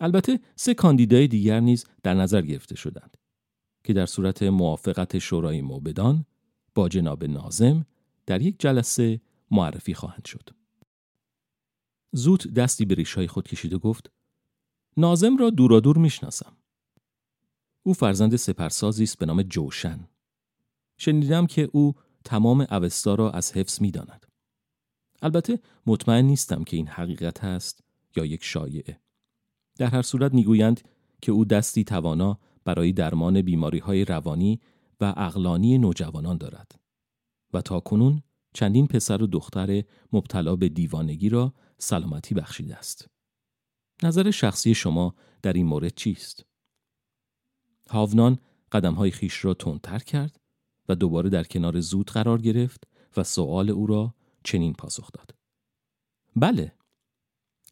البته 0.00 0.40
سه 0.56 0.74
کاندیدای 0.74 1.28
دیگر 1.28 1.60
نیز 1.60 1.86
در 2.02 2.14
نظر 2.14 2.42
گرفته 2.42 2.76
شدند 2.76 3.16
که 3.84 3.92
در 3.92 4.06
صورت 4.06 4.42
موافقت 4.42 5.18
شورای 5.18 5.62
موبدان 5.62 6.26
با 6.74 6.88
جناب 6.88 7.24
نازم 7.24 7.86
در 8.26 8.42
یک 8.42 8.56
جلسه 8.58 9.20
معرفی 9.50 9.94
خواهند 9.94 10.24
شد. 10.24 10.50
زود 12.12 12.54
دستی 12.54 12.84
به 12.84 12.94
ریشهای 12.94 13.26
خود 13.26 13.48
کشید 13.48 13.72
و 13.72 13.78
گفت 13.78 14.10
نازم 14.96 15.36
را 15.36 15.50
دورا 15.50 15.80
دور 15.80 15.98
می‌شناسم. 15.98 16.56
او 17.82 17.94
فرزند 17.94 18.36
سپرسازی 18.36 19.02
است 19.02 19.18
به 19.18 19.26
نام 19.26 19.42
جوشن. 19.42 20.08
شنیدم 20.98 21.46
که 21.46 21.68
او 21.72 21.94
تمام 22.24 22.66
اوستا 22.70 23.14
را 23.14 23.30
از 23.30 23.52
حفظ 23.52 23.80
می‌داند. 23.80 24.26
البته 25.22 25.60
مطمئن 25.86 26.24
نیستم 26.24 26.64
که 26.64 26.76
این 26.76 26.86
حقیقت 26.86 27.44
است 27.44 27.84
یا 28.16 28.24
یک 28.24 28.44
شایعه. 28.44 29.00
در 29.78 29.86
هر 29.86 30.02
صورت 30.02 30.34
می‌گویند 30.34 30.80
که 31.22 31.32
او 31.32 31.44
دستی 31.44 31.84
توانا 31.84 32.38
برای 32.64 32.92
درمان 32.92 33.42
بیماری 33.42 33.78
های 33.78 34.04
روانی 34.04 34.60
و 35.00 35.14
اقلانی 35.16 35.78
نوجوانان 35.78 36.38
دارد 36.38 36.72
و 37.52 37.60
تا 37.62 37.80
کنون 37.80 38.22
چندین 38.54 38.86
پسر 38.86 39.22
و 39.22 39.26
دختر 39.26 39.82
مبتلا 40.12 40.56
به 40.56 40.68
دیوانگی 40.68 41.28
را 41.28 41.54
سلامتی 41.78 42.34
بخشیده 42.34 42.76
است. 42.76 43.08
نظر 44.02 44.30
شخصی 44.30 44.74
شما 44.74 45.14
در 45.42 45.52
این 45.52 45.66
مورد 45.66 45.94
چیست؟ 45.94 46.44
هاونان 47.90 48.38
قدم 48.72 48.94
های 48.94 49.10
خیش 49.10 49.44
را 49.44 49.54
تندتر 49.54 49.98
کرد 49.98 50.40
و 50.88 50.94
دوباره 50.94 51.30
در 51.30 51.44
کنار 51.44 51.80
زود 51.80 52.10
قرار 52.10 52.40
گرفت 52.40 52.84
و 53.16 53.22
سوال 53.22 53.70
او 53.70 53.86
را 53.86 54.14
چنین 54.44 54.72
پاسخ 54.72 55.12
داد. 55.12 55.34
بله، 56.36 56.72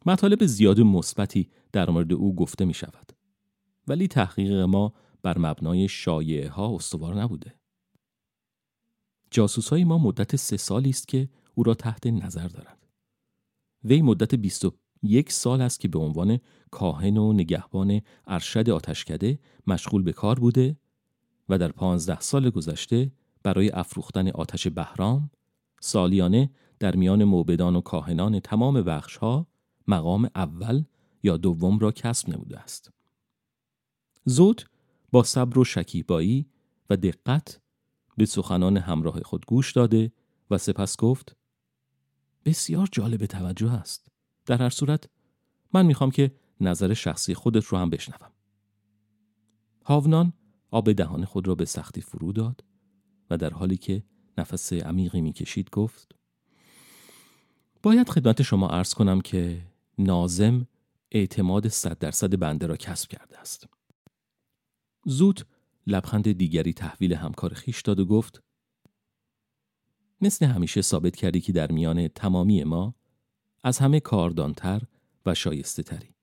مطالب 0.06 0.46
زیاد 0.46 0.80
مثبتی 0.80 1.50
در 1.72 1.90
مورد 1.90 2.12
او 2.12 2.34
گفته 2.34 2.64
می 2.64 2.74
شود. 2.74 3.12
ولی 3.88 4.08
تحقیق 4.08 4.52
ما 4.52 4.92
بر 5.22 5.38
مبنای 5.38 5.88
شایعه 5.88 6.48
ها 6.48 6.74
استوار 6.74 7.22
نبوده. 7.22 7.54
جاسوس 9.30 9.68
های 9.68 9.84
ما 9.84 9.98
مدت 9.98 10.36
سه 10.36 10.56
سالی 10.56 10.90
است 10.90 11.08
که 11.08 11.28
او 11.54 11.62
را 11.62 11.74
تحت 11.74 12.06
نظر 12.06 12.48
دارند. 12.48 12.86
وی 13.84 14.02
مدت 14.02 14.34
21 15.02 15.32
سال 15.32 15.60
است 15.60 15.80
که 15.80 15.88
به 15.88 15.98
عنوان 15.98 16.38
کاهن 16.70 17.16
و 17.16 17.32
نگهبان 17.32 18.00
ارشد 18.26 18.70
آتشکده 18.70 19.38
مشغول 19.66 20.02
به 20.02 20.12
کار 20.12 20.38
بوده 20.38 20.76
و 21.48 21.58
در 21.58 21.72
پانزده 21.72 22.20
سال 22.20 22.50
گذشته 22.50 23.12
برای 23.42 23.70
افروختن 23.70 24.28
آتش 24.28 24.66
بهرام 24.66 25.30
سالیانه 25.80 26.50
در 26.78 26.96
میان 26.96 27.24
موبدان 27.24 27.76
و 27.76 27.80
کاهنان 27.80 28.40
تمام 28.40 28.82
بخشها 28.82 29.46
مقام 29.88 30.30
اول 30.34 30.84
یا 31.22 31.36
دوم 31.36 31.78
را 31.78 31.92
کسب 31.92 32.28
نموده 32.28 32.58
است. 32.58 32.92
زود 34.24 34.62
با 35.12 35.22
صبر 35.22 35.58
و 35.58 35.64
شکیبایی 35.64 36.46
و 36.90 36.96
دقت 36.96 37.60
به 38.16 38.26
سخنان 38.26 38.76
همراه 38.76 39.20
خود 39.20 39.46
گوش 39.46 39.72
داده 39.72 40.12
و 40.50 40.58
سپس 40.58 40.96
گفت 40.96 41.36
بسیار 42.44 42.88
جالب 42.92 43.26
توجه 43.26 43.72
است. 43.72 44.09
در 44.46 44.62
هر 44.62 44.70
صورت 44.70 45.08
من 45.74 45.86
می‌خوام 45.86 46.10
که 46.10 46.34
نظر 46.60 46.94
شخصی 46.94 47.34
خودت 47.34 47.64
رو 47.64 47.78
هم 47.78 47.90
بشنوم. 47.90 48.30
هاونان 49.84 50.32
آب 50.70 50.92
دهان 50.92 51.24
خود 51.24 51.48
را 51.48 51.54
به 51.54 51.64
سختی 51.64 52.00
فرو 52.00 52.32
داد 52.32 52.64
و 53.30 53.36
در 53.36 53.50
حالی 53.50 53.76
که 53.76 54.02
نفس 54.38 54.72
عمیقی 54.72 55.20
می‌کشید 55.20 55.70
گفت 55.70 56.14
باید 57.82 58.08
خدمت 58.08 58.42
شما 58.42 58.68
عرض 58.68 58.94
کنم 58.94 59.20
که 59.20 59.62
نازم 59.98 60.66
اعتماد 61.10 61.68
صد 61.68 61.98
درصد 61.98 62.38
بنده 62.38 62.66
را 62.66 62.76
کسب 62.76 63.08
کرده 63.08 63.38
است. 63.38 63.66
زود 65.04 65.46
لبخند 65.86 66.32
دیگری 66.32 66.72
تحویل 66.72 67.12
همکار 67.12 67.54
خیش 67.54 67.82
داد 67.82 68.00
و 68.00 68.06
گفت 68.06 68.42
مثل 70.20 70.46
همیشه 70.46 70.82
ثابت 70.82 71.16
کردی 71.16 71.40
که 71.40 71.52
در 71.52 71.72
میان 71.72 72.08
تمامی 72.08 72.64
ما 72.64 72.94
از 73.62 73.78
همه 73.78 74.00
کاردانتر 74.00 74.82
و 75.26 75.34
شایسته 75.34 75.82
تری. 75.82 76.14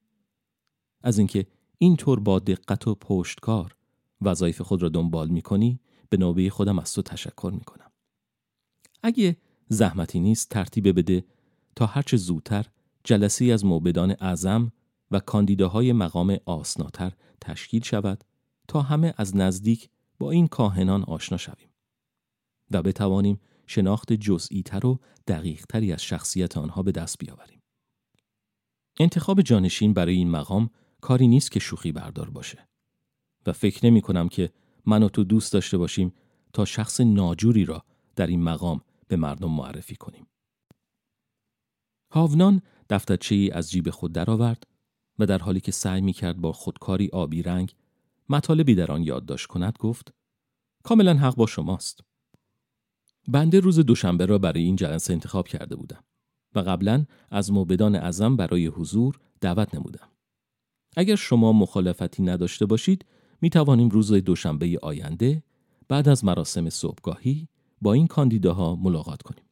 از 1.04 1.18
اینکه 1.18 1.48
اینطور 1.78 2.20
با 2.20 2.40
دقت 2.40 2.88
و 2.88 2.96
پشتکار 2.96 3.76
وظایف 4.22 4.62
خود 4.62 4.84
را 4.84 4.90
دنبال 4.90 5.28
می 5.28 5.42
کنی 5.42 5.80
به 6.10 6.18
نوبه 6.18 6.50
خودم 6.50 6.80
از 6.80 6.94
تو 6.94 7.02
تشکر 7.02 7.52
می 7.54 7.64
کنم. 7.64 7.92
اگه 9.04 9.38
زحمتی 9.70 10.20
نیست 10.20 10.50
ترتیب 10.50 10.98
بده 11.00 11.26
تا 11.76 11.86
هرچه 11.86 12.18
زودتر 12.18 12.66
جلسه 13.04 13.46
از 13.46 13.66
موبدان 13.66 14.16
اعظم 14.20 14.72
و 15.12 15.20
کاندیداهای 15.20 15.94
مقام 15.94 16.38
آسناتر 16.46 17.12
تشکیل 17.42 17.84
شود 17.84 18.24
تا 18.68 18.82
همه 18.82 19.14
از 19.18 19.36
نزدیک 19.36 19.90
با 20.20 20.32
این 20.32 20.48
کاهنان 20.48 21.04
آشنا 21.04 21.38
شویم 21.38 21.70
و 22.72 22.82
بتوانیم 22.82 23.40
شناخت 23.68 24.14
جزئی 24.14 24.64
تر 24.64 24.86
و 24.86 25.00
دقیق 25.28 25.66
تری 25.66 25.94
از 25.94 26.04
شخصیت 26.04 26.58
آنها 26.58 26.84
به 26.84 26.92
دست 26.92 27.18
بیاوریم. 27.20 27.62
انتخاب 29.00 29.42
جانشین 29.42 29.94
برای 29.94 30.16
این 30.16 30.30
مقام 30.30 30.70
کاری 31.02 31.28
نیست 31.28 31.52
که 31.52 31.60
شوخی 31.60 31.92
بردار 31.92 32.30
باشه 32.30 32.68
و 33.46 33.54
فکر 33.54 33.86
نمی 33.86 34.02
کنم 34.02 34.30
که 34.30 34.50
من 34.86 35.04
و 35.04 35.10
تو 35.10 35.24
دوست 35.24 35.54
داشته 35.54 35.78
باشیم 35.78 36.14
تا 36.54 36.66
شخص 36.66 37.02
ناجوری 37.02 37.66
را 37.66 37.84
در 38.16 38.28
این 38.28 38.44
مقام 38.44 38.82
به 39.08 39.16
مردم 39.16 39.52
معرفی 39.52 39.96
کنیم. 39.96 40.28
هاونان 42.12 42.62
دفترچه 42.90 43.36
ای 43.36 43.52
از 43.52 43.72
جیب 43.72 43.90
خود 43.90 44.14
درآورد 44.14 44.64
و 45.20 45.26
در 45.26 45.38
حالی 45.38 45.60
که 45.60 45.72
سعی 45.72 46.02
می 46.02 46.14
کرد 46.14 46.38
با 46.38 46.52
خودکاری 46.52 47.10
آبی 47.14 47.42
رنگ 47.42 47.74
مطالبی 48.30 48.76
در 48.76 48.92
آن 48.92 49.04
یادداشت 49.04 49.48
کند 49.48 49.78
گفت 49.80 50.14
کاملا 50.84 51.14
حق 51.14 51.36
با 51.36 51.48
شماست. 51.48 52.07
بنده 53.28 53.60
روز 53.60 53.80
دوشنبه 53.80 54.26
را 54.26 54.38
برای 54.38 54.64
این 54.64 54.76
جلسه 54.76 55.14
انتخاب 55.14 55.48
کرده 55.48 55.76
بودم 55.76 56.04
و 56.56 56.60
قبلا 56.60 57.06
از 57.32 57.52
موبدان 57.52 57.96
اعظم 57.96 58.36
برای 58.36 58.68
حضور 58.68 59.20
دعوت 59.42 59.76
نمودم. 59.76 60.10
اگر 60.98 61.16
شما 61.16 61.54
مخالفتی 61.54 62.24
نداشته 62.24 62.66
باشید 62.66 63.06
می 63.42 63.50
توانیم 63.50 63.90
روز 63.90 64.14
دوشنبه 64.14 64.80
آینده 64.82 65.44
بعد 65.88 66.10
از 66.10 66.26
مراسم 66.26 66.70
صبحگاهی 66.70 67.48
با 67.82 67.94
این 67.94 68.08
کاندیداها 68.08 68.76
ملاقات 68.76 69.22
کنیم. 69.22 69.46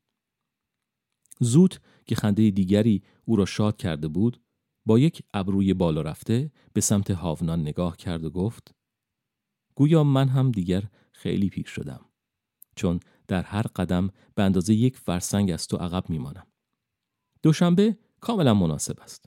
زود 1.39 1.75
که 2.05 2.15
خنده 2.15 2.50
دیگری 2.50 3.03
او 3.25 3.36
را 3.36 3.46
شاد 3.46 3.77
کرده 3.77 4.08
بود 4.08 4.41
با 4.86 5.00
یک 5.00 5.24
ابروی 5.34 5.74
بالا 5.74 6.01
رفته 6.01 6.51
به 6.74 6.82
سمت 6.82 7.12
هاونان 7.12 7.62
نگاه 7.62 7.98
کرد 7.98 8.24
و 8.24 8.29
گفت 8.29 8.75
گویا 9.75 10.03
من 10.03 10.27
هم 10.27 10.51
دیگر 10.51 10.84
خیلی 11.12 11.50
پیر 11.50 11.65
شدم 11.67 12.05
چون 12.75 13.00
در 13.27 13.41
هر 13.41 13.65
قدم 13.75 14.10
به 14.36 14.44
اندازه 14.44 14.74
یک 14.74 14.98
فرسنگ 14.98 15.51
از 15.51 15.67
تو 15.67 15.77
عقب 15.77 16.10
میمانم. 16.10 16.48
دوشنبه 17.44 17.98
کاملا 18.22 18.53
مناسب 18.53 19.00
است. 19.00 19.25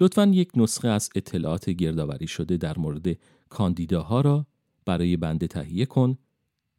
لطفا 0.00 0.26
یک 0.26 0.52
نسخه 0.56 0.88
از 0.88 1.10
اطلاعات 1.14 1.70
گردآوری 1.70 2.26
شده 2.26 2.56
در 2.56 2.78
مورد 2.78 3.18
کاندیداها 3.48 4.20
را 4.20 4.46
برای 4.84 5.16
بنده 5.16 5.46
تهیه 5.46 5.86
کن 5.86 6.18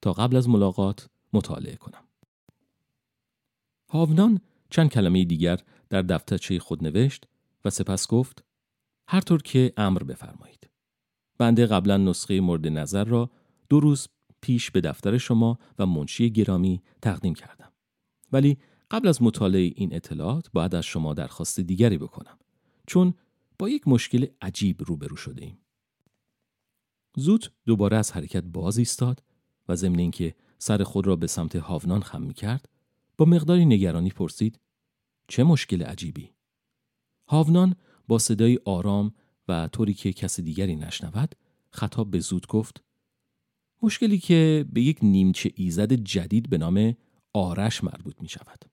تا 0.02 0.14
قبل 0.14 0.36
از 0.36 0.50
ملاقات 0.50 1.10
مطالعه 1.34 1.76
کنم. 1.76 2.04
هاونان 3.90 4.40
چند 4.70 4.90
کلمه 4.90 5.26
دیگر 5.26 5.60
در 5.90 6.02
دفترچه 6.02 6.60
خود 6.60 6.84
نوشت 6.84 7.26
و 7.66 7.70
سپس 7.70 8.08
گفت 8.08 8.44
هر 9.08 9.22
طور 9.22 9.42
که 9.42 9.74
امر 9.78 10.04
بفرمایید. 10.04 10.70
بنده 11.38 11.66
قبلا 11.66 11.98
نسخه 11.98 12.42
مورد 12.42 12.68
نظر 12.68 13.04
را 13.04 13.30
دو 13.70 13.80
روز 13.80 14.08
پیش 14.44 14.72
به 14.72 14.82
دفتر 14.82 15.18
شما 15.18 15.60
و 15.80 15.86
منشی 15.86 16.32
گرامی 16.32 16.82
تقدیم 17.02 17.34
کردم. 17.34 17.72
ولی 18.32 18.58
قبل 18.92 19.08
از 19.08 19.22
مطالعه 19.22 19.72
این 19.76 19.96
اطلاعات 19.96 20.52
باید 20.54 20.76
از 20.76 20.86
شما 20.86 21.14
درخواست 21.14 21.60
دیگری 21.60 21.98
بکنم 21.98 22.38
چون 22.88 23.14
با 23.60 23.70
یک 23.70 23.88
مشکل 23.88 24.26
عجیب 24.42 24.84
روبرو 24.84 25.16
شده 25.16 25.46
ایم. 25.46 25.58
زود 27.16 27.52
دوباره 27.66 27.98
از 27.98 28.12
حرکت 28.12 28.44
باز 28.44 28.78
ایستاد 28.78 29.24
و 29.70 29.76
ضمن 29.76 30.00
اینکه 30.00 30.36
سر 30.58 30.84
خود 30.84 31.08
را 31.08 31.16
به 31.16 31.28
سمت 31.28 31.56
هاونان 31.56 32.02
خم 32.02 32.22
می 32.22 32.34
کرد 32.34 32.70
با 33.18 33.26
مقداری 33.26 33.66
نگرانی 33.66 34.10
پرسید 34.10 34.60
چه 35.28 35.44
مشکل 35.44 35.84
عجیبی؟ 35.84 36.34
هاونان 37.28 37.76
با 38.08 38.20
صدای 38.20 38.60
آرام 38.66 39.14
و 39.48 39.68
طوری 39.68 39.94
که 39.94 40.14
کس 40.14 40.40
دیگری 40.40 40.76
نشنود 40.76 41.36
خطاب 41.72 42.12
به 42.12 42.20
زود 42.20 42.48
گفت 42.48 42.84
مشکلی 43.84 44.18
که 44.18 44.66
به 44.74 44.82
یک 44.82 44.98
نیمچه 45.02 45.52
ایزد 45.56 45.94
جدید 45.94 46.50
به 46.50 46.58
نام 46.58 46.96
آرش 47.34 47.84
مربوط 47.84 48.22
می 48.22 48.30
شود. 48.30 48.73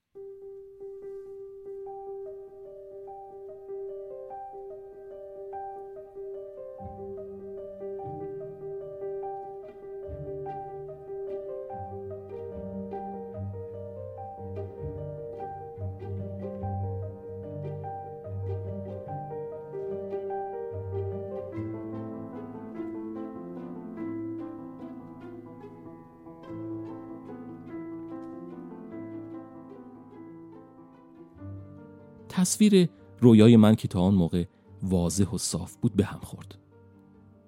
تصویر 32.40 32.88
رویای 33.20 33.56
من 33.56 33.74
که 33.74 33.88
تا 33.88 34.00
آن 34.00 34.14
موقع 34.14 34.44
واضح 34.82 35.24
و 35.24 35.38
صاف 35.38 35.76
بود 35.76 35.96
به 35.96 36.04
هم 36.04 36.20
خورد. 36.22 36.58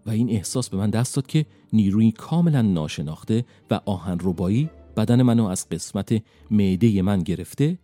و 0.07 0.11
این 0.11 0.31
احساس 0.31 0.69
به 0.69 0.77
من 0.77 0.91
دست 0.91 1.17
داد 1.17 1.27
که 1.27 1.47
نیروی 1.73 2.13
کاملا 2.13 2.63
ناشناخته 2.63 3.45
و 3.71 3.81
آهن 3.87 4.19
ربایی 4.23 4.71
بدن 4.97 5.23
منو 5.23 5.45
از 5.45 5.69
قسمت 5.69 6.23
معده 6.51 7.03
من 7.03 7.23
گرفته 7.23 7.79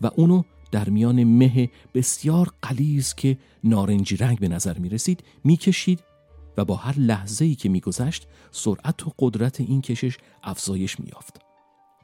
و 0.00 0.10
اونو 0.16 0.42
در 0.72 0.88
میان 0.88 1.24
مه 1.24 1.70
بسیار 1.94 2.52
قلیز 2.62 3.14
که 3.14 3.38
نارنجی 3.64 4.16
رنگ 4.16 4.38
به 4.38 4.48
نظر 4.48 4.78
می 4.78 4.88
رسید 4.88 5.24
می 5.44 5.56
کشید 5.56 6.02
و 6.56 6.64
با 6.64 6.76
هر 6.76 6.98
لحظه 6.98 7.44
ای 7.44 7.54
که 7.54 7.68
می 7.68 7.80
گذشت 7.80 8.26
سرعت 8.50 9.06
و 9.06 9.12
قدرت 9.18 9.60
این 9.60 9.80
کشش 9.80 10.18
افزایش 10.42 11.00
می 11.00 11.06
یافت 11.12 11.40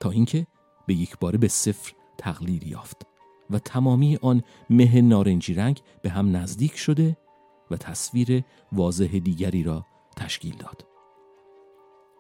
تا 0.01 0.11
اینکه 0.11 0.47
به 0.87 0.95
یک 0.95 1.19
باره 1.19 1.39
به 1.39 1.49
صفر 1.49 1.93
تقلیل 2.19 2.67
یافت. 2.67 3.16
و 3.51 3.59
تمامی 3.59 4.17
آن 4.17 4.43
مه 4.71 5.01
نارنجی 5.01 5.55
رنگ 5.55 5.81
به 6.03 6.11
هم 6.11 6.37
نزدیک 6.37 6.77
شده 6.77 7.17
و 7.71 7.77
تصویر 7.77 8.45
واضح 8.73 9.19
دیگری 9.19 9.63
را 9.63 9.87
تشکیل 10.17 10.57
داد. 10.57 10.87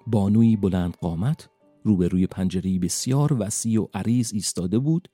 بانوی 0.07 0.57
بلند 0.57 0.97
قامت 0.97 1.49
روبروی 1.85 2.27
پنجری 2.27 2.79
بسیار 2.79 3.37
وسیع 3.41 3.83
و 3.83 3.87
عریض 3.95 4.33
ایستاده 4.35 4.79
بود 4.79 5.09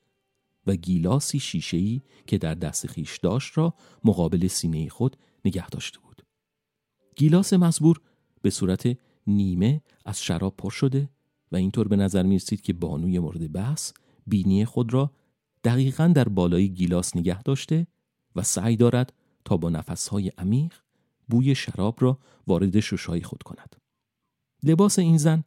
و 0.67 0.77
گیلاسی 0.77 1.39
شیشه‌ای 1.39 2.01
که 2.27 2.39
در 2.39 2.55
دست 2.55 2.87
خیش 2.87 3.19
داشت 3.19 3.59
را 3.59 3.75
مقابل 4.05 4.47
سینه 4.47 4.89
خود 4.89 5.17
نگه 5.45 5.69
داشته 5.69 5.99
بود. 5.99 6.23
گیلاس 7.17 7.53
مزبور 7.53 8.01
به 8.43 8.51
صورت 8.51 8.99
نیمه 9.27 9.83
از 10.05 10.23
شراب 10.23 10.57
پر 10.57 10.71
شده 10.71 11.11
و 11.53 11.57
اینطور 11.57 11.89
به 11.89 11.97
نظر 11.97 12.23
می 12.23 12.39
که 12.39 12.73
بانوی 12.73 13.19
مورد 13.19 13.53
بحث 13.53 13.93
بینی 14.27 14.65
خود 14.65 14.95
را 14.95 15.11
دقیقا 15.65 16.13
در 16.15 16.29
بالای 16.29 16.69
گیلاس 16.69 17.17
نگه 17.17 17.43
داشته 17.43 17.87
و 18.37 18.43
سعی 18.43 18.77
دارد 18.77 19.13
تا 19.45 19.57
با 19.57 19.71
نفسهای 19.71 20.29
عمیق 20.39 20.75
بوی 21.29 21.55
شراب 21.55 21.97
را 22.01 22.19
وارد 22.47 22.81
ششای 22.81 23.23
خود 23.23 23.43
کند. 23.43 23.77
لباس 24.63 24.99
این 24.99 25.19
زن 25.19 25.45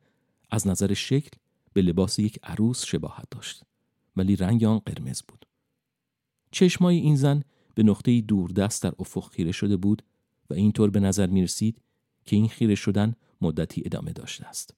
از 0.51 0.67
نظر 0.67 0.93
شکل 0.93 1.37
به 1.73 1.81
لباس 1.81 2.19
یک 2.19 2.39
عروس 2.43 2.85
شباهت 2.85 3.27
داشت 3.31 3.63
ولی 4.15 4.35
رنگ 4.35 4.63
آن 4.63 4.79
قرمز 4.79 5.21
بود. 5.21 5.45
چشمای 6.51 6.97
این 6.97 7.15
زن 7.15 7.43
به 7.75 7.83
نقطه 7.83 8.21
دوردست 8.21 8.83
در 8.83 8.93
افق 8.99 9.29
خیره 9.31 9.51
شده 9.51 9.77
بود 9.77 10.03
و 10.49 10.53
اینطور 10.53 10.89
به 10.89 10.99
نظر 10.99 11.27
می 11.27 11.43
رسید 11.43 11.81
که 12.25 12.35
این 12.35 12.47
خیره 12.47 12.75
شدن 12.75 13.15
مدتی 13.41 13.81
ادامه 13.85 14.13
داشته 14.13 14.45
است. 14.45 14.73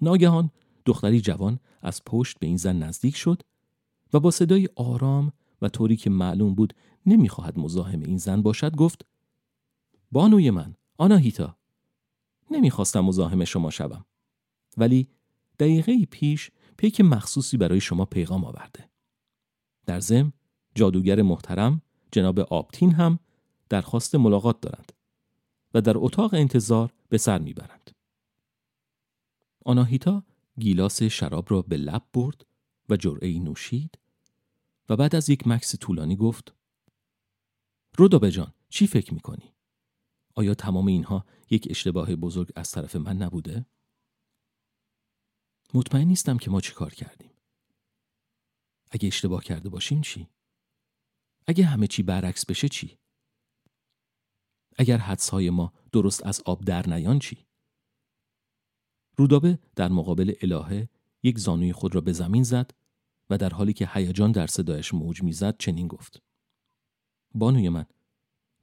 ناگهان 0.00 0.50
دختری 0.84 1.20
جوان 1.20 1.58
از 1.82 2.04
پشت 2.06 2.38
به 2.38 2.46
این 2.46 2.56
زن 2.56 2.76
نزدیک 2.76 3.16
شد 3.16 3.42
و 4.12 4.20
با 4.20 4.30
صدای 4.30 4.68
آرام 4.76 5.32
و 5.62 5.68
طوری 5.68 5.96
که 5.96 6.10
معلوم 6.10 6.54
بود 6.54 6.74
نمی‌خواهد 7.06 7.58
مزاحم 7.58 8.02
این 8.02 8.18
زن 8.18 8.42
باشد 8.42 8.76
گفت 8.76 9.06
بانوی 10.12 10.50
من 10.50 10.74
آناهیتا 10.98 11.56
نمی‌خواستم 12.50 13.00
مزاحم 13.00 13.44
شما 13.44 13.70
شوم. 13.70 14.04
ولی 14.76 15.08
دقیقه 15.58 16.06
پیش 16.10 16.50
پیک 16.76 17.00
مخصوصی 17.00 17.56
برای 17.56 17.80
شما 17.80 18.04
پیغام 18.04 18.44
آورده. 18.44 18.88
در 19.86 20.00
زم 20.00 20.32
جادوگر 20.74 21.22
محترم 21.22 21.82
جناب 22.12 22.38
آبتین 22.40 22.92
هم 22.92 23.18
درخواست 23.68 24.14
ملاقات 24.14 24.60
دارند 24.60 24.92
و 25.74 25.80
در 25.80 25.94
اتاق 25.96 26.34
انتظار 26.34 26.92
به 27.08 27.18
سر 27.18 27.38
می‌برند. 27.38 27.90
آناهیتا 29.64 30.24
گیلاس 30.58 31.02
شراب 31.02 31.46
را 31.50 31.62
به 31.62 31.76
لب 31.76 32.02
برد 32.14 32.46
و 32.88 32.96
جرعه 32.96 33.38
نوشید 33.38 33.98
و 34.88 34.96
بعد 34.96 35.14
از 35.14 35.30
یک 35.30 35.46
مکس 35.46 35.76
طولانی 35.76 36.16
گفت 36.16 36.54
رودابه 37.96 38.30
جان 38.30 38.54
چی 38.68 38.86
فکر 38.86 39.14
می‌کنی؟ 39.14 39.54
آیا 40.34 40.54
تمام 40.54 40.86
اینها 40.86 41.26
یک 41.50 41.66
اشتباه 41.70 42.16
بزرگ 42.16 42.52
از 42.56 42.70
طرف 42.70 42.96
من 42.96 43.16
نبوده؟ 43.16 43.66
مطمئن 45.74 46.04
نیستم 46.04 46.38
که 46.38 46.50
ما 46.50 46.60
چی 46.60 46.72
کار 46.72 46.94
کردیم. 46.94 47.30
اگه 48.90 49.06
اشتباه 49.06 49.44
کرده 49.44 49.68
باشیم 49.68 50.00
چی؟ 50.00 50.28
اگه 51.46 51.64
همه 51.64 51.86
چی 51.86 52.02
برعکس 52.02 52.46
بشه 52.46 52.68
چی؟ 52.68 52.98
اگر 54.78 54.98
حدسهای 54.98 55.50
ما 55.50 55.72
درست 55.92 56.26
از 56.26 56.42
آب 56.46 56.64
در 56.64 56.88
نیان 56.88 57.18
چی؟ 57.18 57.46
رودابه 59.16 59.58
در 59.76 59.88
مقابل 59.88 60.34
الهه 60.42 60.88
یک 61.22 61.38
زانوی 61.38 61.72
خود 61.72 61.94
را 61.94 62.00
به 62.00 62.12
زمین 62.12 62.42
زد 62.42 62.81
و 63.32 63.38
در 63.38 63.50
حالی 63.50 63.72
که 63.72 63.88
هیجان 63.92 64.32
در 64.32 64.46
صدایش 64.46 64.94
موج 64.94 65.22
می‌زد 65.22 65.56
چنین 65.58 65.88
گفت. 65.88 66.22
بانوی 67.34 67.68
من 67.68 67.84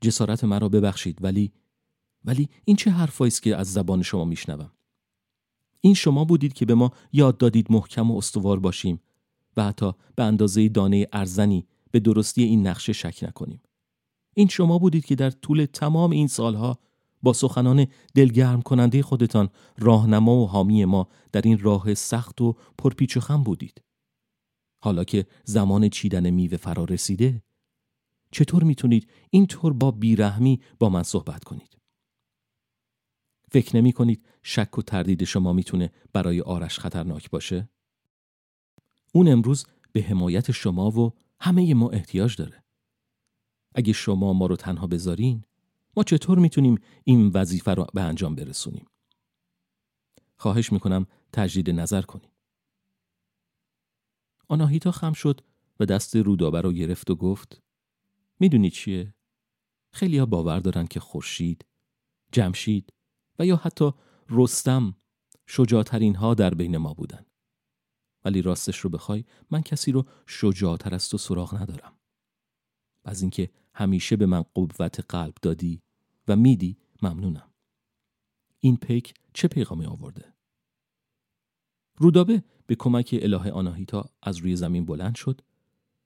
جسارت 0.02 0.44
مرا 0.44 0.70
ببخشید 0.70 1.24
ولی 1.24 1.52
ولی 2.26 2.50
این 2.66 2.76
چه 2.76 2.92
حرفایی 2.92 3.28
است 3.28 3.42
که 3.42 3.56
از 3.56 3.74
زبان 3.74 4.02
شما 4.02 4.26
میشنوم؟ 4.26 4.72
این 5.82 5.94
شما 5.94 6.26
بودید 6.26 6.54
که 6.54 6.66
به 6.66 6.76
ما 6.76 6.92
یاد 7.14 7.38
دادید 7.38 7.72
محکم 7.72 8.12
و 8.12 8.18
استوار 8.18 8.60
باشیم 8.60 9.02
و 9.58 9.64
حتی 9.64 9.92
به 10.16 10.24
اندازه 10.24 10.70
دانه 10.70 11.08
ارزنی 11.14 11.68
به 11.92 12.00
درستی 12.00 12.44
این 12.44 12.68
نقشه 12.68 12.94
شک 12.94 13.20
نکنیم. 13.22 13.62
این 14.34 14.48
شما 14.48 14.78
بودید 14.78 15.06
که 15.06 15.16
در 15.16 15.30
طول 15.30 15.66
تمام 15.74 16.12
این 16.12 16.28
سالها 16.28 16.80
با 17.24 17.34
سخنان 17.34 17.88
دلگرم 18.16 18.62
کننده 18.62 19.02
خودتان 19.02 19.50
راهنما 19.78 20.36
و 20.36 20.48
حامی 20.48 20.86
ما 20.86 21.08
در 21.32 21.42
این 21.42 21.60
راه 21.60 21.94
سخت 21.94 22.42
و 22.42 22.56
پرپیچ 22.78 23.18
و 23.18 23.20
خم 23.20 23.44
بودید. 23.44 23.82
حالا 24.82 25.04
که 25.04 25.28
زمان 25.44 25.90
چیدن 25.90 26.30
میوه 26.30 26.58
فرا 26.58 26.84
رسیده 26.84 27.44
چطور 28.32 28.64
می‌تونید 28.64 29.10
اینطور 29.30 29.74
با 29.74 29.92
بیرحمی 29.92 30.62
با 30.80 30.90
من 30.90 31.04
صحبت 31.04 31.44
کنید؟ 31.44 31.78
فکر 33.52 33.76
نمی 33.76 33.92
کنید 33.92 34.26
شک 34.44 34.78
و 34.78 34.82
تردید 34.82 35.24
شما 35.24 35.54
می‌تونه 35.54 35.92
برای 36.14 36.42
آرش 36.42 36.80
خطرناک 36.80 37.30
باشه؟ 37.30 37.70
اون 39.14 39.28
امروز 39.28 39.66
به 39.92 40.02
حمایت 40.02 40.52
شما 40.52 40.92
و 40.92 41.14
همه 41.40 41.74
ما 41.74 41.90
احتیاج 41.90 42.36
داره. 42.36 42.64
اگه 43.76 43.94
شما 43.94 44.34
ما 44.34 44.46
رو 44.46 44.56
تنها 44.56 44.88
بذارین 44.88 45.44
ما 45.98 46.04
چطور 46.04 46.40
می‌تونیم 46.40 46.76
این 47.04 47.28
وظیفه 47.28 47.74
رو 47.74 47.88
به 47.94 48.02
انجام 48.02 48.36
برسونیم؟ 48.36 48.86
خواهش 50.36 50.72
می‌کنم 50.72 51.08
تجدید 51.34 51.70
نظر 51.70 52.02
کنید. 52.02 52.29
آناهیتا 54.50 54.92
خم 54.92 55.14
شد 55.14 55.42
و 55.80 55.86
دست 55.86 56.16
رودابه 56.16 56.62
رو 56.62 56.74
گرفت 56.74 57.10
و 57.10 57.16
گفت 57.16 57.62
می‌دونی 58.40 58.70
چیه؟ 58.70 59.14
خیلی 59.94 60.18
ها 60.18 60.26
باور 60.26 60.60
دارن 60.60 60.88
که 60.88 61.00
خورشید، 61.00 61.66
جمشید 62.32 62.94
و 63.40 63.46
یا 63.46 63.56
حتی 63.56 63.92
رستم 64.30 64.96
شجاعترین 65.48 66.16
ها 66.16 66.34
در 66.34 66.54
بین 66.54 66.78
ما 66.78 66.94
بودن. 66.94 67.26
ولی 68.26 68.42
راستش 68.42 68.80
رو 68.80 68.90
بخوای 68.90 69.26
من 69.50 69.62
کسی 69.62 69.92
رو 69.92 70.06
شجاعتر 70.28 70.96
از 70.96 71.10
تو 71.10 71.18
سراغ 71.18 71.62
ندارم. 71.62 72.00
از 73.06 73.22
اینکه 73.22 73.50
همیشه 73.74 74.16
به 74.16 74.26
من 74.26 74.42
قوت 74.42 75.00
قلب 75.00 75.34
دادی 75.42 75.82
و 76.28 76.36
میدی 76.36 76.78
ممنونم. 77.02 77.50
این 78.60 78.78
پیک 78.78 79.14
چه 79.34 79.48
پیغامی 79.48 79.86
آورده؟ 79.86 80.34
رودابه 82.00 82.44
به 82.68 82.76
کمک 82.76 83.20
اله 83.22 83.52
آناهیتا 83.52 84.10
از 84.24 84.38
روی 84.38 84.56
زمین 84.56 84.86
بلند 84.86 85.16
شد 85.16 85.42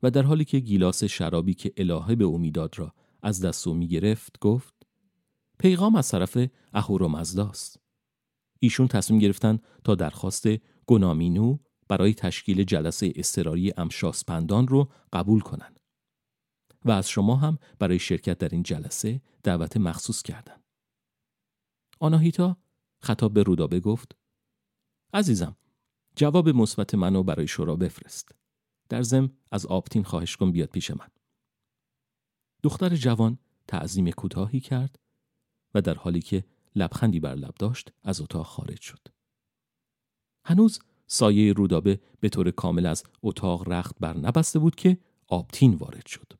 و 0.03 0.11
در 0.11 0.21
حالی 0.21 0.45
که 0.45 0.59
گیلاس 0.59 1.03
شرابی 1.03 1.53
که 1.53 1.73
الهه 1.77 2.15
به 2.15 2.23
او 2.23 2.37
می‌داد 2.37 2.79
را 2.79 2.93
از 3.21 3.41
دست 3.41 3.67
او 3.67 3.73
می 3.73 3.87
گرفت 3.87 4.39
گفت 4.39 4.73
پیغام 5.59 5.95
از 5.95 6.09
طرف 6.09 6.37
مزداست. 7.07 7.79
ایشون 8.59 8.87
تصمیم 8.87 9.19
گرفتن 9.19 9.59
تا 9.83 9.95
درخواست 9.95 10.47
گنامینو 10.87 11.57
برای 11.87 12.13
تشکیل 12.13 12.63
جلسه 12.63 13.13
استراری 13.15 13.73
امشاسپندان 13.77 14.67
رو 14.67 14.89
قبول 15.13 15.39
کنند 15.39 15.79
و 16.85 16.91
از 16.91 17.09
شما 17.09 17.35
هم 17.35 17.57
برای 17.79 17.99
شرکت 17.99 18.37
در 18.37 18.49
این 18.49 18.63
جلسه 18.63 19.21
دعوت 19.43 19.77
مخصوص 19.77 20.21
کردند. 20.21 20.63
آناهیتا 21.99 22.57
خطاب 22.99 23.33
به 23.33 23.43
رودابه 23.43 23.79
گفت 23.79 24.15
عزیزم 25.13 25.55
جواب 26.15 26.49
مثبت 26.49 26.95
منو 26.95 27.23
برای 27.23 27.47
شورا 27.47 27.75
بفرست. 27.75 28.35
در 28.89 29.01
زم 29.01 29.31
از 29.51 29.65
آبتین 29.65 30.03
خواهش 30.03 30.37
کن 30.37 30.51
بیاد 30.51 30.69
پیش 30.69 30.91
من. 30.91 31.07
دختر 32.63 32.95
جوان 32.95 33.37
تعظیم 33.67 34.11
کوتاهی 34.11 34.59
کرد 34.59 34.99
و 35.73 35.81
در 35.81 35.95
حالی 35.95 36.21
که 36.21 36.43
لبخندی 36.75 37.19
بر 37.19 37.35
لب 37.35 37.53
داشت 37.59 37.93
از 38.03 38.21
اتاق 38.21 38.45
خارج 38.45 38.81
شد. 38.81 39.07
هنوز 40.45 40.79
سایه 41.07 41.53
رودابه 41.53 41.99
به 42.19 42.29
طور 42.29 42.51
کامل 42.51 42.85
از 42.85 43.03
اتاق 43.23 43.69
رخت 43.69 43.95
بر 43.99 44.17
نبسته 44.17 44.59
بود 44.59 44.75
که 44.75 44.97
آبتین 45.27 45.73
وارد 45.73 46.05
شد. 46.05 46.33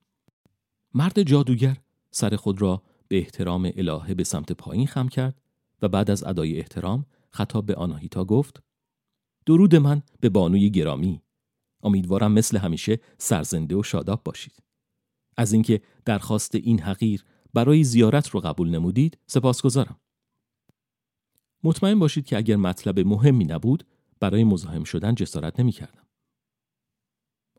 مرد 0.94 1.24
جادوگر 1.24 1.78
سر 2.12 2.36
خود 2.36 2.62
را 2.62 2.84
به 3.08 3.18
احترام 3.18 3.72
الهه 3.76 4.14
به 4.14 4.24
سمت 4.24 4.52
پایین 4.52 4.88
خم 4.88 5.08
کرد 5.08 5.42
و 5.82 5.88
بعد 5.88 6.12
از 6.12 6.24
ادای 6.24 6.58
احترام 6.58 7.06
خطاب 7.30 7.66
به 7.66 7.76
آناهیتا 7.76 8.26
گفت 8.26 8.63
درود 9.46 9.76
من 9.76 10.02
به 10.20 10.30
بانوی 10.30 10.70
گرامی 10.70 11.22
امیدوارم 11.84 12.32
مثل 12.32 12.58
همیشه 12.58 13.00
سرزنده 13.18 13.76
و 13.76 13.84
شاداب 13.84 14.24
باشید. 14.24 14.64
از 15.38 15.54
اینکه 15.54 15.82
درخواست 16.06 16.56
این 16.56 16.80
حقیر 16.80 17.26
برای 17.54 17.84
زیارت 17.84 18.30
رو 18.30 18.40
قبول 18.40 18.70
نمودید 18.70 19.18
سپاسگزارم. 19.28 20.00
مطمئن 21.64 22.00
باشید 22.00 22.26
که 22.26 22.38
اگر 22.38 22.56
مطلب 22.56 23.00
مهمی 23.00 23.46
نبود 23.46 23.88
برای 24.20 24.44
مزاحم 24.44 24.84
شدن 24.84 25.16
جسارت 25.16 25.60
نمی 25.60 25.72
کردم. 25.72 26.08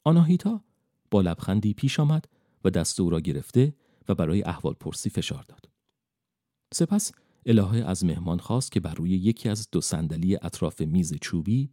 آناهیتا 0.05 0.65
با 1.11 1.21
لبخندی 1.21 1.75
پیش 1.75 2.01
آمد 2.01 2.29
و 2.65 2.71
دست 2.71 3.01
او 3.01 3.11
را 3.11 3.21
گرفته 3.21 3.75
و 4.09 4.15
برای 4.15 4.43
احوال 4.43 4.75
پرسی 4.75 5.11
فشار 5.11 5.43
داد. 5.43 5.69
سپس 6.75 7.13
الهه 7.47 7.89
از 7.89 8.05
مهمان 8.05 8.39
خواست 8.39 8.73
که 8.73 8.81
بر 8.81 8.95
روی 8.95 9.11
یکی 9.11 9.49
از 9.49 9.71
دو 9.71 9.81
صندلی 9.81 10.37
اطراف 10.37 10.81
میز 10.81 11.15
چوبی 11.15 11.71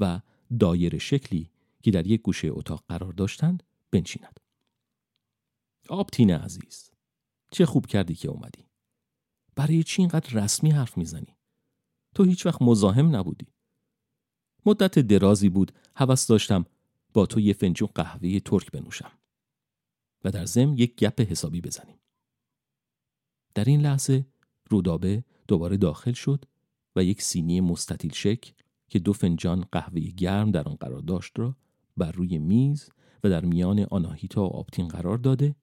و 0.00 0.20
دایر 0.60 0.98
شکلی 0.98 1.50
که 1.82 1.90
در 1.90 2.06
یک 2.06 2.22
گوشه 2.22 2.48
اتاق 2.50 2.84
قرار 2.88 3.12
داشتند 3.12 3.62
بنشیند. 3.90 4.40
آبتین 5.88 6.30
عزیز 6.30 6.90
چه 7.50 7.66
خوب 7.66 7.86
کردی 7.86 8.14
که 8.14 8.28
اومدی. 8.28 8.66
برای 9.56 9.82
چی 9.82 10.02
اینقدر 10.02 10.44
رسمی 10.44 10.70
حرف 10.70 10.98
می‌زنی؟ 10.98 11.36
تو 12.14 12.24
هیچ 12.24 12.46
وقت 12.46 12.62
مزاحم 12.62 13.16
نبودی. 13.16 13.46
مدت 14.66 14.98
درازی 14.98 15.48
بود 15.48 15.72
هوس 15.96 16.26
داشتم 16.26 16.66
با 17.12 17.26
تو 17.26 17.40
یه 17.40 17.52
فنجون 17.52 17.88
قهوه 17.94 18.40
ترک 18.40 18.70
بنوشم 18.70 19.12
و 20.24 20.30
در 20.30 20.46
ضمن 20.46 20.78
یک 20.78 20.96
گپ 20.96 21.20
حسابی 21.20 21.60
بزنیم. 21.60 21.98
در 23.54 23.64
این 23.64 23.80
لحظه 23.80 24.26
رودابه 24.70 25.24
دوباره 25.48 25.76
داخل 25.76 26.12
شد 26.12 26.44
و 26.96 27.04
یک 27.04 27.22
سینی 27.22 27.60
مستطیل 27.60 28.12
شکل 28.12 28.52
که 28.88 28.98
دو 28.98 29.12
فنجان 29.12 29.64
قهوه 29.72 30.00
گرم 30.00 30.50
در 30.50 30.68
آن 30.68 30.74
قرار 30.74 31.00
داشت 31.00 31.38
را 31.38 31.56
بر 31.96 32.12
روی 32.12 32.38
میز 32.38 32.90
و 33.24 33.30
در 33.30 33.44
میان 33.44 33.86
آناهیتا 33.90 34.42
و 34.42 34.46
آبتین 34.46 34.88
قرار 34.88 35.18
داده 35.18 35.54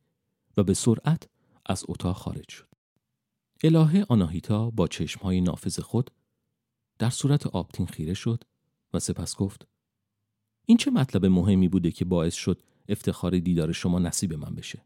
و 0.57 0.63
به 0.63 0.73
سرعت 0.73 1.29
از 1.65 1.85
اتاق 1.87 2.15
خارج 2.15 2.49
شد. 2.49 2.67
الهه 3.63 4.05
آناهیتا 4.09 4.69
با 4.69 4.87
چشمهای 4.87 5.41
نافذ 5.41 5.79
خود 5.79 6.11
در 6.99 7.09
صورت 7.09 7.47
آبتین 7.47 7.85
خیره 7.85 8.13
شد 8.13 8.43
و 8.93 8.99
سپس 8.99 9.35
گفت 9.35 9.67
این 10.65 10.77
چه 10.77 10.91
مطلب 10.91 11.25
مهمی 11.25 11.69
بوده 11.69 11.91
که 11.91 12.05
باعث 12.05 12.33
شد 12.33 12.61
افتخار 12.89 13.39
دیدار 13.39 13.71
شما 13.71 13.99
نصیب 13.99 14.33
من 14.33 14.55
بشه 14.55 14.85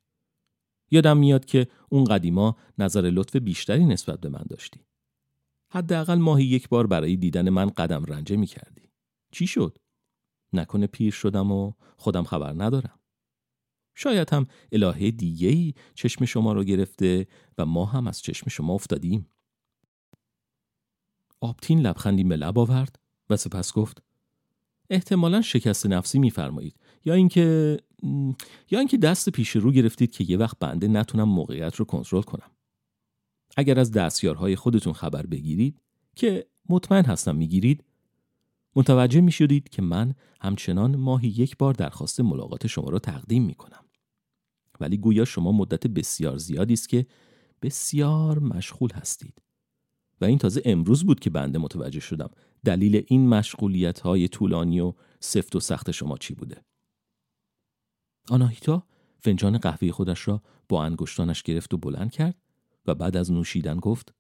یادم 0.91 1.17
میاد 1.17 1.45
که 1.45 1.67
اون 1.89 2.03
قدیما 2.03 2.57
نظر 2.77 3.01
لطف 3.01 3.35
بیشتری 3.35 3.85
نسبت 3.85 4.19
به 4.19 4.29
من 4.29 4.43
داشتی 4.49 4.79
حداقل 5.71 6.15
ماهی 6.15 6.45
یک 6.45 6.69
بار 6.69 6.87
برای 6.87 7.15
دیدن 7.15 7.49
من 7.49 7.69
قدم 7.69 8.05
رنجه 8.05 8.35
می 8.35 8.47
کردی. 8.47 8.91
چی 9.31 9.47
شد؟ 9.47 9.77
نکنه 10.53 10.87
پیر 10.87 11.13
شدم 11.13 11.51
و 11.51 11.73
خودم 11.97 12.23
خبر 12.23 12.53
ندارم. 12.63 12.99
شاید 13.95 14.33
هم 14.33 14.47
الهه 14.71 15.11
دیگهی 15.11 15.73
چشم 15.93 16.25
شما 16.25 16.53
رو 16.53 16.63
گرفته 16.63 17.27
و 17.57 17.65
ما 17.65 17.85
هم 17.85 18.07
از 18.07 18.21
چشم 18.21 18.49
شما 18.49 18.73
افتادیم. 18.73 19.29
آبتین 21.41 21.79
لبخندی 21.79 22.23
به 22.23 22.35
لب 22.35 22.59
آورد 22.59 22.99
و 23.29 23.37
سپس 23.37 23.73
گفت 23.73 24.03
احتمالا 24.89 25.41
شکست 25.41 25.85
نفسی 25.85 26.19
میفرمایید 26.19 26.79
یا 27.05 27.13
اینکه 27.13 27.77
یا 28.71 28.79
اینکه 28.79 28.97
دست 28.97 29.29
پیش 29.29 29.49
رو 29.49 29.71
گرفتید 29.71 30.11
که 30.11 30.23
یه 30.27 30.37
وقت 30.37 30.59
بنده 30.59 30.87
نتونم 30.87 31.29
موقعیت 31.29 31.75
رو 31.75 31.85
کنترل 31.85 32.21
کنم 32.21 32.51
اگر 33.57 33.79
از 33.79 33.91
دستیارهای 33.91 34.55
خودتون 34.55 34.93
خبر 34.93 35.25
بگیرید 35.25 35.81
که 36.15 36.47
مطمئن 36.69 37.05
هستم 37.05 37.35
می‌گیرید 37.35 37.83
متوجه 38.75 39.21
می 39.21 39.31
شدید 39.31 39.69
که 39.69 39.81
من 39.81 40.13
همچنان 40.41 40.95
ماهی 40.95 41.27
یک 41.27 41.57
بار 41.57 41.73
درخواست 41.73 42.19
ملاقات 42.19 42.67
شما 42.67 42.89
را 42.89 42.99
تقدیم 42.99 43.43
می 43.43 43.55
کنم. 43.55 43.85
ولی 44.79 44.97
گویا 44.97 45.25
شما 45.25 45.51
مدت 45.51 45.87
بسیار 45.87 46.37
زیادی 46.37 46.73
است 46.73 46.89
که 46.89 47.05
بسیار 47.61 48.39
مشغول 48.39 48.91
هستید. 48.93 49.41
و 50.21 50.25
این 50.25 50.37
تازه 50.37 50.61
امروز 50.65 51.05
بود 51.05 51.19
که 51.19 51.29
بنده 51.29 51.59
متوجه 51.59 51.99
شدم 51.99 52.29
دلیل 52.65 53.03
این 53.07 53.29
مشغولیت 53.29 53.99
های 53.99 54.27
طولانی 54.27 54.79
و 54.79 54.93
سفت 55.19 55.55
و 55.55 55.59
سخت 55.59 55.91
شما 55.91 56.17
چی 56.17 56.33
بوده 56.33 56.61
آناهیتا 58.31 58.83
فنجان 59.19 59.57
قهوه 59.57 59.91
خودش 59.91 60.27
را 60.27 60.41
با 60.69 60.83
انگشتانش 60.83 61.43
گرفت 61.43 61.73
و 61.73 61.77
بلند 61.77 62.11
کرد 62.11 62.35
و 62.85 62.95
بعد 62.95 63.17
از 63.17 63.31
نوشیدن 63.31 63.77
گفت 63.77 64.13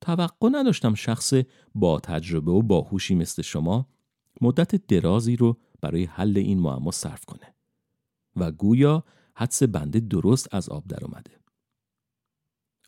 توقع 0.00 0.48
نداشتم 0.52 0.94
شخص 0.94 1.32
با 1.74 2.00
تجربه 2.00 2.50
و 2.50 2.62
باهوشی 2.62 3.14
مثل 3.14 3.42
شما 3.42 3.88
مدت 4.40 4.86
درازی 4.86 5.36
رو 5.36 5.58
برای 5.80 6.04
حل 6.04 6.38
این 6.38 6.58
معما 6.58 6.90
صرف 6.90 7.24
کنه 7.24 7.54
و 8.36 8.52
گویا 8.52 9.04
حدس 9.34 9.62
بنده 9.62 10.00
درست 10.00 10.54
از 10.54 10.68
آب 10.68 10.86
در 10.86 11.04
اومده. 11.04 11.30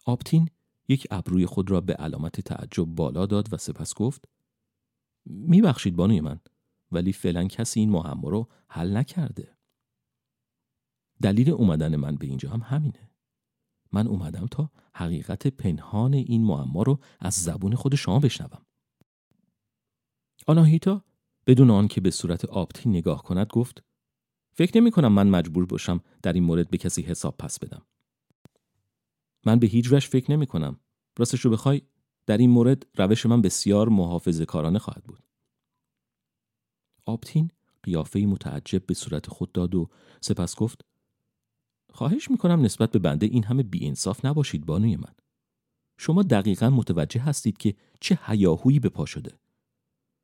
آبتین 0.06 0.48
یک 0.88 1.06
ابروی 1.10 1.46
خود 1.46 1.70
را 1.70 1.80
به 1.80 1.94
علامت 1.94 2.40
تعجب 2.40 2.84
بالا 2.84 3.26
داد 3.26 3.52
و 3.52 3.56
سپس 3.56 3.94
گفت 3.94 4.28
میبخشید 5.26 5.96
بانوی 5.96 6.20
من 6.20 6.40
ولی 6.92 7.12
فعلا 7.12 7.44
کسی 7.44 7.80
این 7.80 7.90
معما 7.90 8.28
رو 8.28 8.48
حل 8.68 8.96
نکرده 8.96 9.53
دلیل 11.22 11.50
اومدن 11.50 11.96
من 11.96 12.16
به 12.16 12.26
اینجا 12.26 12.50
هم 12.50 12.60
همینه 12.64 13.10
من 13.92 14.06
اومدم 14.06 14.46
تا 14.50 14.70
حقیقت 14.94 15.46
پنهان 15.46 16.14
این 16.14 16.44
معما 16.44 16.82
رو 16.82 17.00
از 17.20 17.34
زبون 17.34 17.74
خود 17.74 17.94
شما 17.94 18.20
بشنوم 18.20 18.66
آناهیتا 20.46 21.04
بدون 21.46 21.70
آنکه 21.70 22.00
به 22.00 22.10
صورت 22.10 22.44
آبتی 22.44 22.88
نگاه 22.88 23.22
کند 23.22 23.46
گفت 23.46 23.82
فکر 24.52 24.80
نمی 24.80 24.90
کنم 24.90 25.12
من 25.12 25.28
مجبور 25.28 25.66
باشم 25.66 26.00
در 26.22 26.32
این 26.32 26.44
مورد 26.44 26.70
به 26.70 26.78
کسی 26.78 27.02
حساب 27.02 27.36
پس 27.38 27.58
بدم 27.58 27.82
من 29.46 29.58
به 29.58 29.66
هیچ 29.66 29.92
وجه 29.92 30.08
فکر 30.08 30.32
نمی 30.32 30.46
کنم. 30.46 30.80
راستش 31.18 31.40
رو 31.40 31.50
بخوای 31.50 31.82
در 32.26 32.38
این 32.38 32.50
مورد 32.50 32.86
روش 32.96 33.26
من 33.26 33.42
بسیار 33.42 33.88
محافظه 33.88 34.44
کارانه 34.44 34.78
خواهد 34.78 35.04
بود. 35.04 35.22
آبتین 37.06 37.50
قیافه 37.82 38.20
متعجب 38.20 38.86
به 38.86 38.94
صورت 38.94 39.26
خود 39.26 39.52
داد 39.52 39.74
و 39.74 39.90
سپس 40.20 40.56
گفت 40.56 40.84
خواهش 41.94 42.30
می‌کنم 42.30 42.60
نسبت 42.60 42.90
به 42.90 42.98
بنده 42.98 43.26
این 43.26 43.44
همه 43.44 43.62
بیانصاف 43.62 44.24
نباشید 44.24 44.66
بانوی 44.66 44.96
من. 44.96 45.14
شما 45.98 46.22
دقیقا 46.22 46.70
متوجه 46.70 47.20
هستید 47.20 47.58
که 47.58 47.74
چه 48.00 48.18
هیاهویی 48.26 48.80
به 48.80 48.88
پا 48.88 49.06
شده. 49.06 49.38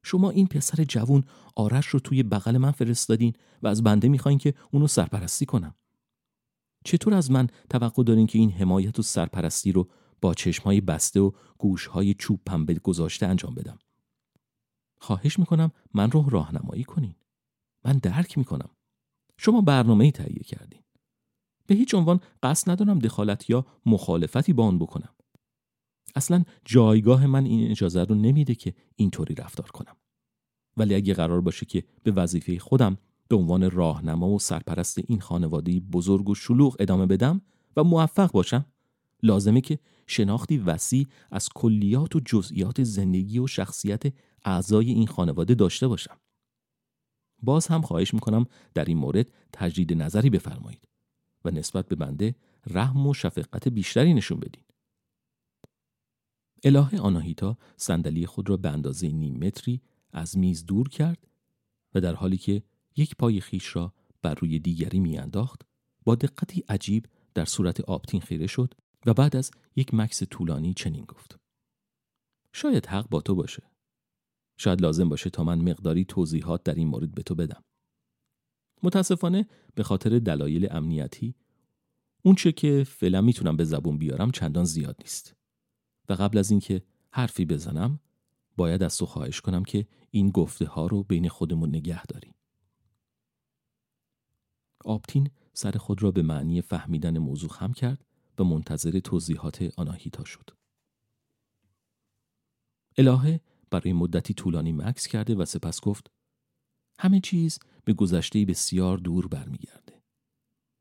شما 0.05 0.31
این 0.31 0.47
پسر 0.47 0.85
جوون 0.85 1.25
آرش 1.57 1.87
رو 1.87 2.01
توی 2.01 2.23
بغل 2.23 2.57
من 2.57 2.71
فرستادین 2.71 3.33
و 3.63 3.69
از 3.69 3.83
بنده 3.83 4.09
می‌خواین 4.09 4.39
که 4.39 4.55
اونو 4.71 4.87
سرپرستی 4.87 5.47
کنم. 5.47 5.75
چطور 6.85 7.15
از 7.15 7.31
من 7.31 7.49
توقع 7.71 8.03
دارین 8.03 8.27
که 8.27 8.39
این 8.39 8.51
حمایت 8.51 8.99
و 8.99 9.03
سرپرستی 9.03 9.73
رو 9.73 9.89
با 10.21 10.35
چشمهای 10.35 10.81
بسته 10.81 11.21
و 11.21 11.31
گوشهای 11.59 12.15
چوب 12.15 12.41
پنبه 12.47 12.75
گذاشته 12.75 13.27
انجام 13.27 13.55
بدم؟ 13.55 13.79
خواهش 14.99 15.39
می‌کنم 15.39 15.73
من 15.95 16.11
رو 16.11 16.31
راهنمایی 16.31 16.85
کنین. 16.85 17.15
من 17.85 17.99
درک 17.99 18.39
می‌کنم. 18.39 18.71
شما 19.37 19.61
برنامه 19.61 20.11
تهیه 20.11 20.43
کردین. 20.43 20.81
به 21.71 21.77
هیچ 21.77 21.95
عنوان 21.95 22.21
قصد 22.43 22.71
ندارم 22.71 22.99
دخالت 22.99 23.51
یا 23.51 23.67
مخالفتی 23.87 24.53
با 24.53 24.67
آن 24.67 24.79
بکنم. 24.79 25.15
اصلا 26.15 26.45
جایگاه 26.65 27.27
من 27.27 27.45
این 27.45 27.71
اجازه 27.71 28.05
رو 28.05 28.15
نمیده 28.15 28.55
که 28.55 28.75
اینطوری 28.97 29.35
رفتار 29.35 29.71
کنم. 29.71 29.97
ولی 30.77 30.95
اگه 30.95 31.15
قرار 31.15 31.41
باشه 31.41 31.67
که 31.67 31.85
به 32.03 32.13
وظیفه 32.13 32.59
خودم 32.59 32.99
به 33.29 33.37
عنوان 33.37 33.71
راهنما 33.71 34.29
و 34.29 34.39
سرپرست 34.39 34.99
این 35.07 35.21
خانواده 35.21 35.81
بزرگ 35.81 36.29
و 36.29 36.35
شلوغ 36.35 36.77
ادامه 36.81 37.07
بدم 37.07 37.41
و 37.77 37.85
موفق 37.85 38.33
باشم 38.33 38.65
لازمه 39.23 39.61
که 39.61 39.79
شناختی 40.07 40.59
وسیع 40.59 41.07
از 41.31 41.49
کلیات 41.55 42.17
و 42.17 42.21
جزئیات 42.25 42.83
زندگی 42.83 43.39
و 43.39 43.47
شخصیت 43.47 44.03
اعضای 44.45 44.91
این 44.91 45.07
خانواده 45.07 45.55
داشته 45.55 45.89
باشم. 45.89 46.17
باز 47.43 47.67
هم 47.67 47.83
خواهش 47.83 48.15
می‌کنم 48.15 48.47
در 48.75 48.85
این 48.85 48.97
مورد 48.97 49.31
تجدید 49.53 49.93
نظری 49.93 50.31
بفرمایید 50.31 50.90
و 51.45 51.51
نسبت 51.51 51.89
به 51.89 51.97
بنده 51.97 52.35
رحم 52.67 53.07
و 53.07 53.15
شفقت 53.15 53.69
بیشتری 53.69 54.15
نشون 54.15 54.41
بدین. 54.41 54.63
الهه 56.65 57.01
آناهیتا 57.01 57.59
صندلی 57.77 58.27
خود 58.27 58.51
را 58.51 58.57
به 58.57 58.69
اندازه 58.69 59.09
نیم 59.09 59.37
متری 59.37 59.81
از 60.13 60.39
میز 60.39 60.67
دور 60.67 60.89
کرد 60.89 61.27
و 61.95 62.01
در 62.01 62.15
حالی 62.15 62.37
که 62.37 62.63
یک 62.97 63.17
پای 63.17 63.41
خیش 63.41 63.77
را 63.77 63.95
بر 64.23 64.35
روی 64.35 64.59
دیگری 64.59 65.01
میانداخت 65.01 65.63
با 66.05 66.15
دقتی 66.15 66.65
عجیب 66.69 67.07
در 67.35 67.45
صورت 67.45 67.81
آبتین 67.81 68.21
خیره 68.21 68.47
شد 68.47 68.75
و 69.07 69.15
بعد 69.15 69.37
از 69.37 69.51
یک 69.77 69.95
مکس 69.95 70.23
طولانی 70.23 70.75
چنین 70.75 71.05
گفت. 71.05 71.37
شاید 72.53 72.87
حق 72.87 73.09
با 73.09 73.21
تو 73.21 73.35
باشه. 73.35 73.63
شاید 74.57 74.81
لازم 74.81 75.09
باشه 75.09 75.31
تا 75.31 75.45
من 75.45 75.59
مقداری 75.71 76.05
توضیحات 76.05 76.63
در 76.63 76.75
این 76.75 76.89
مورد 76.89 77.15
به 77.15 77.23
تو 77.23 77.35
بدم. 77.35 77.63
متاسفانه 78.83 79.47
به 79.75 79.83
خاطر 79.83 80.19
دلایل 80.19 80.69
امنیتی 80.71 81.35
اونچه 82.23 82.53
که 82.53 82.85
فعلا 82.87 83.21
می‌تونم 83.21 83.57
به 83.57 83.65
زبون 83.65 83.99
بیارم 83.99 84.31
چندان 84.31 84.65
زیاد 84.65 84.97
نیست 85.01 85.35
و 86.09 86.13
قبل 86.13 86.39
از 86.39 86.51
اینکه 86.51 86.83
حرفی 87.11 87.45
بزنم 87.45 88.01
باید 88.57 88.83
از 88.83 88.99
تو 88.99 89.07
خواهش 89.07 89.41
کنم 89.41 89.65
که 89.65 89.87
این 90.11 90.31
گفته 90.31 90.67
ها 90.67 90.87
رو 90.87 91.03
بین 91.03 91.29
خودمون 91.29 91.69
نگه 91.69 92.07
داریم 92.07 92.35
آبتین 94.85 95.31
سر 95.53 95.71
خود 95.71 96.03
را 96.03 96.11
به 96.11 96.23
معنی 96.23 96.61
فهمیدن 96.61 97.19
موضوع 97.19 97.51
خم 97.51 97.73
کرد 97.73 98.05
و 98.39 98.45
منتظر 98.45 98.99
توضیحات 98.99 99.73
آناهیتا 99.77 100.25
شد. 100.25 100.51
الهه 102.99 103.41
برای 103.71 103.93
مدتی 103.93 104.35
طولانی 104.35 104.73
مکس 104.73 105.07
کرده 105.07 105.35
و 105.35 105.45
سپس 105.45 105.81
گفت 105.81 106.11
همه 106.99 107.21
چیز 107.21 107.59
به 107.85 107.93
گذشته 107.93 108.45
بسیار 108.45 108.99
دور 108.99 109.29
برمیگرده. 109.29 110.03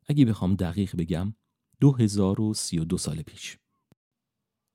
اگه 0.05 0.25
بخوام 0.25 0.55
دقیق 0.55 0.95
بگم 0.95 1.33
2032 1.79 2.97
سال 2.97 3.21
پیش. 3.21 3.57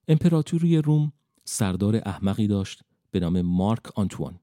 امپراتوری 0.09 0.79
روم 0.79 1.13
سردار 1.45 1.97
احمقی 1.97 2.47
داشت 2.47 2.83
به 3.11 3.21
نام 3.21 3.43
مارک 3.43 3.99
آنتوان. 3.99 4.41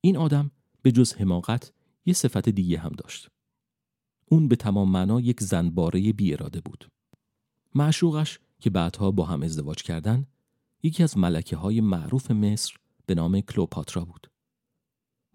این 0.00 0.16
آدم 0.16 0.50
به 0.82 0.92
جز 0.92 1.14
حماقت 1.14 1.72
یه 2.06 2.12
صفت 2.12 2.48
دیگه 2.48 2.78
هم 2.78 2.92
داشت. 2.92 3.28
اون 4.26 4.48
به 4.48 4.56
تمام 4.56 4.90
معنا 4.90 5.20
یک 5.20 5.40
زنباره 5.40 6.12
بی 6.12 6.32
اراده 6.32 6.60
بود. 6.60 6.90
معشوقش 7.74 8.38
که 8.60 8.70
بعدها 8.70 9.10
با 9.10 9.24
هم 9.24 9.42
ازدواج 9.42 9.82
کردن 9.82 10.26
یکی 10.82 11.02
از 11.02 11.18
ملکه 11.18 11.56
های 11.56 11.80
معروف 11.80 12.30
مصر 12.30 12.76
به 13.06 13.14
نام 13.14 13.40
کلوپاترا 13.40 14.04
بود. 14.04 14.30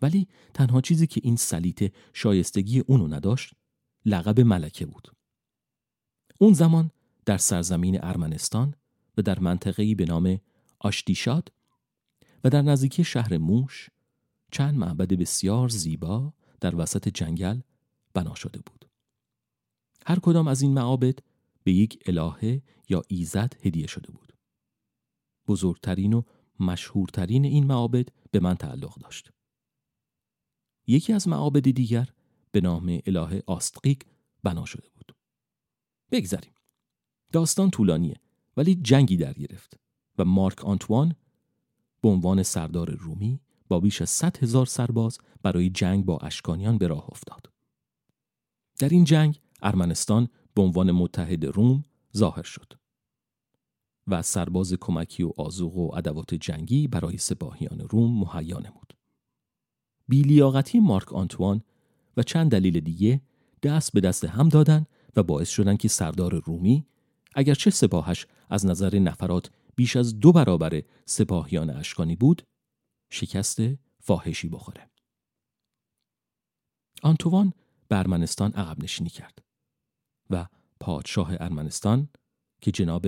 ولی 0.01 0.27
تنها 0.53 0.81
چیزی 0.81 1.07
که 1.07 1.21
این 1.23 1.35
سلیت 1.35 1.93
شایستگی 2.13 2.79
اونو 2.79 3.07
نداشت 3.07 3.53
لقب 4.05 4.39
ملکه 4.39 4.85
بود. 4.85 5.11
اون 6.39 6.53
زمان 6.53 6.91
در 7.25 7.37
سرزمین 7.37 8.03
ارمنستان 8.03 8.75
و 9.17 9.21
در 9.21 9.39
منطقه‌ای 9.39 9.95
به 9.95 10.05
نام 10.05 10.39
آشتیشاد 10.79 11.51
و 12.43 12.49
در 12.49 12.61
نزدیکی 12.61 13.03
شهر 13.03 13.37
موش 13.37 13.89
چند 14.51 14.75
معبد 14.75 15.13
بسیار 15.13 15.69
زیبا 15.69 16.33
در 16.61 16.75
وسط 16.75 17.09
جنگل 17.09 17.59
بنا 18.13 18.35
شده 18.35 18.59
بود. 18.59 18.85
هر 20.05 20.19
کدام 20.19 20.47
از 20.47 20.61
این 20.61 20.73
معابد 20.73 21.19
به 21.63 21.71
یک 21.71 22.03
الهه 22.05 22.61
یا 22.89 23.01
ایزد 23.07 23.53
هدیه 23.63 23.87
شده 23.87 24.11
بود. 24.11 24.33
بزرگترین 25.47 26.13
و 26.13 26.21
مشهورترین 26.59 27.45
این 27.45 27.65
معابد 27.65 28.07
به 28.31 28.39
من 28.39 28.55
تعلق 28.55 28.99
داشت. 28.99 29.31
یکی 30.91 31.13
از 31.13 31.27
معابد 31.27 31.69
دیگر 31.69 32.09
به 32.51 32.61
نام 32.61 32.99
اله 33.05 33.43
آستقیق 33.47 34.03
بنا 34.43 34.65
شده 34.65 34.89
بود. 34.95 35.15
بگذریم. 36.11 36.53
داستان 37.31 37.69
طولانیه 37.69 38.15
ولی 38.57 38.75
جنگی 38.75 39.17
در 39.17 39.33
گرفت 39.33 39.79
و 40.17 40.25
مارک 40.25 40.65
آنتوان 40.65 41.15
به 42.01 42.09
عنوان 42.09 42.43
سردار 42.43 42.91
رومی 42.91 43.39
با 43.67 43.79
بیش 43.79 44.01
از 44.01 44.09
100 44.09 44.37
هزار 44.37 44.65
سرباز 44.65 45.17
برای 45.43 45.69
جنگ 45.69 46.05
با 46.05 46.17
اشکانیان 46.17 46.77
به 46.77 46.87
راه 46.87 47.05
افتاد. 47.11 47.51
در 48.79 48.89
این 48.89 49.03
جنگ 49.03 49.39
ارمنستان 49.61 50.27
به 50.53 50.61
عنوان 50.61 50.91
متحد 50.91 51.45
روم 51.45 51.83
ظاهر 52.17 52.43
شد 52.43 52.73
و 54.07 54.21
سرباز 54.21 54.73
کمکی 54.73 55.23
و 55.23 55.31
آزوق 55.37 55.77
و 55.77 55.95
ادوات 55.95 56.33
جنگی 56.33 56.87
برای 56.87 57.17
سپاهیان 57.17 57.79
روم 57.79 58.19
مهیا 58.19 58.59
نمود. 58.59 59.00
بیلیاقتی 60.11 60.79
مارک 60.79 61.13
آنتوان 61.13 61.63
و 62.17 62.23
چند 62.23 62.51
دلیل 62.51 62.79
دیگه 62.79 63.21
دست 63.63 63.93
به 63.93 63.99
دست 63.99 64.25
هم 64.25 64.49
دادن 64.49 64.85
و 65.15 65.23
باعث 65.23 65.49
شدن 65.49 65.77
که 65.77 65.87
سردار 65.87 66.41
رومی 66.45 66.85
اگرچه 67.35 67.69
سپاهش 67.69 68.27
از 68.49 68.65
نظر 68.65 68.99
نفرات 68.99 69.51
بیش 69.75 69.95
از 69.95 70.19
دو 70.19 70.31
برابر 70.31 70.81
سپاهیان 71.05 71.69
اشکانی 71.69 72.15
بود 72.15 72.43
شکست 73.11 73.61
فاحشی 73.99 74.49
بخوره. 74.49 74.89
آنتوان 77.03 77.53
به 77.87 77.97
ارمنستان 77.99 78.51
عقب 78.51 78.83
نشینی 78.83 79.09
کرد 79.09 79.39
و 80.29 80.45
پادشاه 80.79 81.33
ارمنستان 81.39 82.09
که 82.61 82.71
جناب 82.71 83.05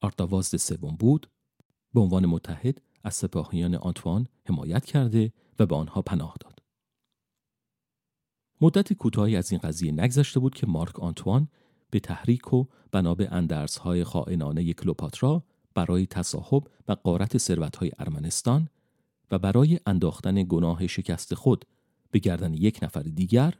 آرتاوازد 0.00 0.56
سوم 0.56 0.96
بود 0.96 1.30
به 1.94 2.00
عنوان 2.00 2.26
متحد 2.26 2.82
از 3.04 3.14
سپاهیان 3.14 3.74
آنتوان 3.74 4.26
حمایت 4.44 4.84
کرده 4.84 5.32
و 5.58 5.66
به 5.66 5.76
آنها 5.76 6.02
پناه 6.02 6.34
داد. 6.40 6.58
مدت 8.60 8.92
کوتاهی 8.92 9.36
از 9.36 9.52
این 9.52 9.60
قضیه 9.60 9.92
نگذشته 9.92 10.40
بود 10.40 10.54
که 10.54 10.66
مارک 10.66 11.00
آنتوان 11.00 11.48
به 11.90 12.00
تحریک 12.00 12.54
و 12.54 12.64
بنا 12.92 13.14
به 13.14 13.32
اندرزهای 13.32 14.04
خائنانه 14.04 14.72
کلوپاترا 14.72 15.44
برای 15.74 16.06
تصاحب 16.06 16.68
و 16.88 16.92
قارت 16.92 17.38
ثروتهای 17.38 17.90
ارمنستان 17.98 18.68
و 19.30 19.38
برای 19.38 19.80
انداختن 19.86 20.44
گناه 20.48 20.86
شکست 20.86 21.34
خود 21.34 21.64
به 22.10 22.18
گردن 22.18 22.54
یک 22.54 22.78
نفر 22.82 23.02
دیگر 23.02 23.54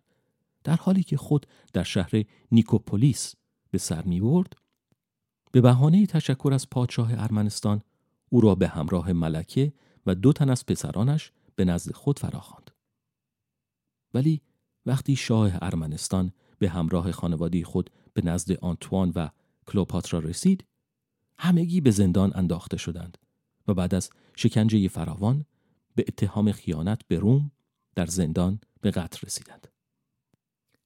در 0.64 0.76
حالی 0.76 1.02
که 1.02 1.16
خود 1.16 1.46
در 1.72 1.82
شهر 1.82 2.24
نیکوپولیس 2.52 3.34
به 3.70 3.78
سر 3.78 4.02
می 4.02 4.20
برد 4.20 4.52
به 5.52 5.60
بهانه 5.60 6.06
تشکر 6.06 6.50
از 6.54 6.70
پادشاه 6.70 7.22
ارمنستان 7.22 7.82
او 8.28 8.40
را 8.40 8.54
به 8.54 8.68
همراه 8.68 9.12
ملکه 9.12 9.72
و 10.06 10.14
دو 10.14 10.32
تن 10.32 10.50
از 10.50 10.66
پسرانش 10.66 11.32
به 11.58 11.64
نزد 11.64 11.92
خود 11.92 12.18
فراخواند. 12.18 12.70
ولی 14.14 14.42
وقتی 14.86 15.16
شاه 15.16 15.52
ارمنستان 15.62 16.32
به 16.58 16.68
همراه 16.68 17.12
خانواده 17.12 17.64
خود 17.64 17.90
به 18.14 18.22
نزد 18.24 18.52
آنتوان 18.52 19.12
و 19.14 19.28
کلوپاترا 19.66 20.18
رسید 20.18 20.64
همگی 21.38 21.80
به 21.80 21.90
زندان 21.90 22.32
انداخته 22.34 22.76
شدند 22.76 23.18
و 23.68 23.74
بعد 23.74 23.94
از 23.94 24.10
شکنجه 24.36 24.88
فراوان 24.88 25.44
به 25.94 26.04
اتهام 26.08 26.52
خیانت 26.52 27.00
به 27.08 27.18
روم 27.18 27.50
در 27.94 28.06
زندان 28.06 28.60
به 28.80 28.90
قتل 28.90 29.26
رسیدند. 29.26 29.68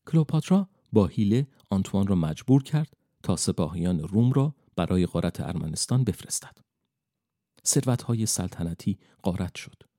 کلوپاترا 0.06 0.68
با 0.92 1.06
حیله 1.06 1.46
آنتوان 1.70 2.06
را 2.06 2.14
مجبور 2.14 2.62
کرد 2.62 2.96
تا 3.22 3.36
سپاهیان 3.36 4.00
روم 4.00 4.32
را 4.32 4.54
برای 4.76 5.06
غارت 5.06 5.40
ارمنستان 5.40 6.04
بفرستد. 6.04 6.58
ثروتهای 7.66 8.26
سلطنتی 8.26 8.98
غارت 9.22 9.56
شد. 9.56 9.91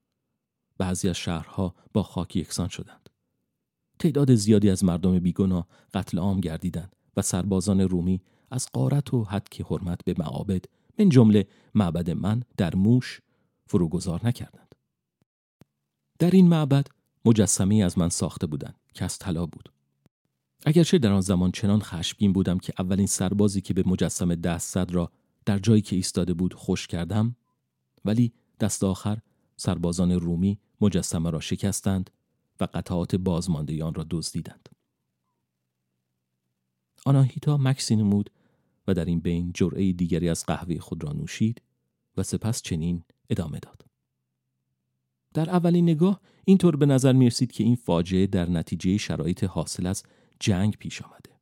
بعضی 0.77 1.09
از 1.09 1.15
شهرها 1.15 1.75
با 1.93 2.03
خاک 2.03 2.35
یکسان 2.35 2.67
شدند. 2.67 3.09
تعداد 3.99 4.35
زیادی 4.35 4.69
از 4.69 4.83
مردم 4.83 5.19
بیگناه 5.19 5.67
قتل 5.93 6.19
عام 6.19 6.39
گردیدند 6.39 6.95
و 7.17 7.21
سربازان 7.21 7.81
رومی 7.81 8.21
از 8.51 8.67
قارت 8.73 9.13
و 9.13 9.23
حدک 9.23 9.61
حرمت 9.61 10.05
به 10.05 10.15
معابد 10.17 10.65
من 10.99 11.09
جمله 11.09 11.47
معبد 11.75 12.09
من 12.09 12.43
در 12.57 12.75
موش 12.75 13.21
فروگذار 13.67 14.27
نکردند. 14.27 14.75
در 16.19 16.31
این 16.31 16.47
معبد 16.47 16.87
مجسمه 17.25 17.75
از 17.75 17.97
من 17.97 18.09
ساخته 18.09 18.47
بودند 18.47 18.75
که 18.93 19.05
از 19.05 19.17
طلا 19.17 19.45
بود. 19.45 19.73
اگرچه 20.65 20.97
در 20.97 21.11
آن 21.11 21.21
زمان 21.21 21.51
چنان 21.51 21.81
خشمگین 21.81 22.33
بودم 22.33 22.57
که 22.57 22.73
اولین 22.79 23.07
سربازی 23.07 23.61
که 23.61 23.73
به 23.73 23.83
مجسمه 23.85 24.35
دست 24.35 24.73
زد 24.73 24.91
را 24.91 25.11
در 25.45 25.59
جایی 25.59 25.81
که 25.81 25.95
ایستاده 25.95 26.33
بود 26.33 26.53
خوش 26.53 26.87
کردم 26.87 27.35
ولی 28.05 28.33
دست 28.59 28.83
آخر 28.83 29.17
سربازان 29.57 30.11
رومی 30.11 30.59
مجسمه 30.81 31.29
را 31.29 31.39
شکستند 31.39 32.09
و 32.59 32.67
قطعات 32.73 33.15
بازماندگان 33.15 33.93
را 33.93 34.05
دزدیدند. 34.09 34.69
آناهیتا 37.05 37.57
مکسی 37.57 37.95
نمود 37.95 38.29
و 38.87 38.93
در 38.93 39.05
این 39.05 39.19
بین 39.19 39.51
جرعه 39.53 39.93
دیگری 39.93 40.29
از 40.29 40.45
قهوه 40.45 40.79
خود 40.79 41.03
را 41.03 41.13
نوشید 41.13 41.61
و 42.17 42.23
سپس 42.23 42.61
چنین 42.61 43.03
ادامه 43.29 43.59
داد. 43.59 43.85
در 45.33 45.49
اولین 45.49 45.89
نگاه 45.89 46.21
اینطور 46.45 46.75
به 46.75 46.85
نظر 46.85 47.13
می 47.13 47.29
که 47.29 47.63
این 47.63 47.75
فاجعه 47.75 48.27
در 48.27 48.49
نتیجه 48.49 48.97
شرایط 48.97 49.43
حاصل 49.43 49.85
از 49.85 50.03
جنگ 50.39 50.77
پیش 50.77 51.01
آمده. 51.01 51.39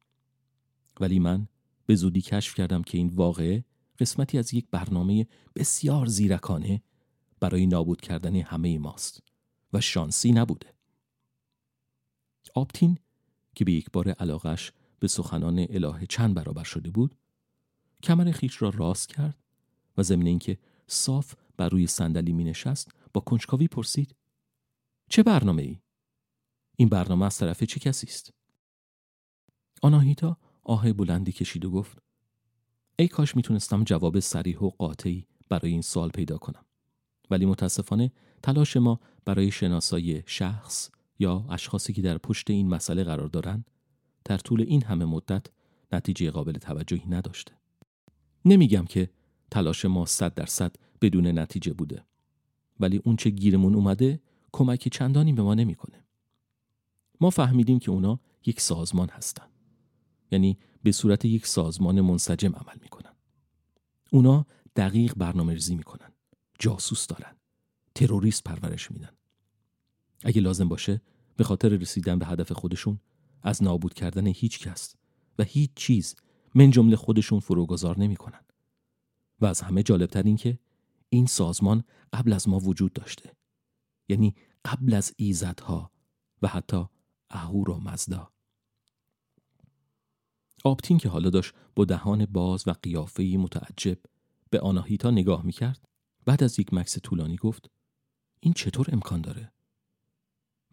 ولی 1.00 1.20
من 1.20 1.48
به 1.86 1.96
زودی 1.96 2.22
کشف 2.22 2.56
کردم 2.56 2.82
که 2.82 2.98
این 2.98 3.08
واقعه 3.08 3.66
قسمتی 4.00 4.38
از 4.38 4.54
یک 4.54 4.68
برنامه 4.72 5.28
بسیار 5.56 6.06
زیرکانه 6.06 6.82
برای 7.42 7.66
نابود 7.66 8.02
کردن 8.02 8.36
همه 8.36 8.80
ماست 8.80 9.24
و 9.74 9.82
شانسی 9.82 10.32
نبوده. 10.32 10.74
آپتین 12.56 12.98
که 13.56 13.66
به 13.66 13.72
یک 13.72 13.92
بار 13.92 14.10
علاقش 14.10 14.72
به 15.00 15.08
سخنان 15.08 15.60
اله 15.70 16.06
چند 16.06 16.36
برابر 16.36 16.64
شده 16.64 16.92
بود 16.92 17.16
کمر 18.04 18.32
خیش 18.32 18.62
را 18.62 18.70
راست 18.70 19.10
کرد 19.10 19.38
و 19.98 20.04
ضمن 20.04 20.26
اینکه 20.26 20.58
صاف 20.88 21.36
بر 21.58 21.70
روی 21.70 21.88
صندلی 21.88 22.34
می 22.34 22.44
نشست 22.44 22.92
با 23.14 23.22
کنجکاوی 23.22 23.68
پرسید 23.68 24.16
چه 25.10 25.24
برنامه 25.24 25.62
ای؟ 25.62 25.82
این 26.76 26.90
برنامه 26.90 27.26
از 27.26 27.38
طرف 27.38 27.64
چه 27.64 27.80
کسی 27.80 28.08
است؟ 28.08 28.34
آناهیتا 29.82 30.38
آه 30.64 30.94
بلندی 30.94 31.32
کشید 31.32 31.66
و 31.66 31.72
گفت 31.72 31.98
ای 33.00 33.08
کاش 33.08 33.36
می‌تونستم 33.36 33.84
جواب 33.84 34.20
سریح 34.20 34.60
و 34.60 34.70
قاطعی 34.70 35.28
برای 35.50 35.72
این 35.72 35.82
سوال 35.82 36.10
پیدا 36.10 36.38
کنم 36.38 36.66
ولی 37.32 37.46
متاسفانه 37.46 38.12
تلاش 38.44 38.78
ما 38.78 39.00
برای 39.26 39.52
شناسایی 39.52 40.24
شخص 40.26 40.90
یا 41.20 41.46
اشخاصی 41.50 41.94
که 41.94 42.02
در 42.02 42.18
پشت 42.18 42.50
این 42.50 42.70
مسئله 42.70 43.04
قرار 43.04 43.28
دارند 43.28 43.72
در 44.26 44.38
طول 44.38 44.62
این 44.62 44.84
همه 44.84 45.06
مدت 45.06 45.46
نتیجه 45.92 46.32
قابل 46.32 46.54
توجهی 46.54 47.10
نداشته 47.10 47.54
نمیگم 48.46 48.86
که 48.86 49.10
تلاش 49.52 49.86
ما 49.86 50.06
صد 50.06 50.34
درصد 50.34 50.76
بدون 51.02 51.40
نتیجه 51.40 51.74
بوده 51.74 52.04
ولی 52.80 53.02
اون 53.04 53.16
چه 53.16 53.30
گیرمون 53.30 53.76
اومده 53.76 54.22
کمکی 54.52 54.90
چندانی 54.90 55.34
به 55.34 55.42
ما 55.42 55.54
نمی‌کنه 55.54 56.04
ما 57.22 57.30
فهمیدیم 57.30 57.80
که 57.80 57.92
اونا 57.92 58.20
یک 58.46 58.62
سازمان 58.62 59.10
هستند. 59.10 59.50
یعنی 60.32 60.58
به 60.84 60.92
صورت 60.92 61.26
یک 61.26 61.48
سازمان 61.48 62.02
منسجم 62.02 62.52
عمل 62.56 62.78
می‌کنن. 62.82 63.14
اونا 64.12 64.46
دقیق 64.76 65.14
برنامه 65.18 65.54
ریزی 65.54 65.76
می‌کنن. 65.76 66.11
جاسوس 66.62 67.08
دارن. 67.08 67.36
تروریست 67.96 68.44
پرورش 68.44 68.92
میدن. 68.92 69.12
اگه 70.24 70.42
لازم 70.42 70.68
باشه 70.68 71.02
به 71.38 71.44
خاطر 71.44 71.70
رسیدن 71.70 72.20
به 72.20 72.26
هدف 72.26 72.52
خودشون 72.52 73.00
از 73.44 73.64
نابود 73.64 73.94
کردن 73.94 74.28
هیچ 74.28 74.60
کس 74.60 74.96
و 75.40 75.44
هیچ 75.44 75.72
چیز 75.76 76.16
من 76.56 76.72
جمله 76.72 76.96
خودشون 76.96 77.40
فروگذار 77.40 78.00
نمی‌کنن. 78.00 78.42
و 79.40 79.46
از 79.46 79.62
همه 79.62 79.84
جالبتر 79.84 80.24
این 80.24 80.36
که 80.36 80.60
این 81.10 81.26
سازمان 81.26 81.84
قبل 82.14 82.34
از 82.34 82.50
ما 82.50 82.60
وجود 82.60 82.94
داشته. 82.94 83.32
یعنی 84.10 84.36
قبل 84.66 84.94
از 84.94 85.14
ایزدها 85.18 85.92
و 86.42 86.48
حتی 86.48 86.86
اهور 87.30 87.70
و 87.70 87.80
مزدا. 87.80 88.32
آبتین 90.64 90.98
که 90.98 91.10
حالا 91.10 91.30
داشت 91.30 91.54
با 91.76 91.86
دهان 91.86 92.26
باز 92.26 92.68
و 92.68 92.74
قیافهی 92.84 93.38
متعجب 93.38 93.98
به 94.50 94.60
آناهیتا 94.60 95.12
نگاه 95.12 95.46
می‌کرد 95.46 95.88
بعد 96.26 96.44
از 96.44 96.60
یک 96.60 96.74
مکس 96.74 97.00
طولانی 97.00 97.36
گفت 97.36 97.70
این 98.40 98.54
چطور 98.54 98.88
امکان 98.92 99.22
داره؟ 99.22 99.52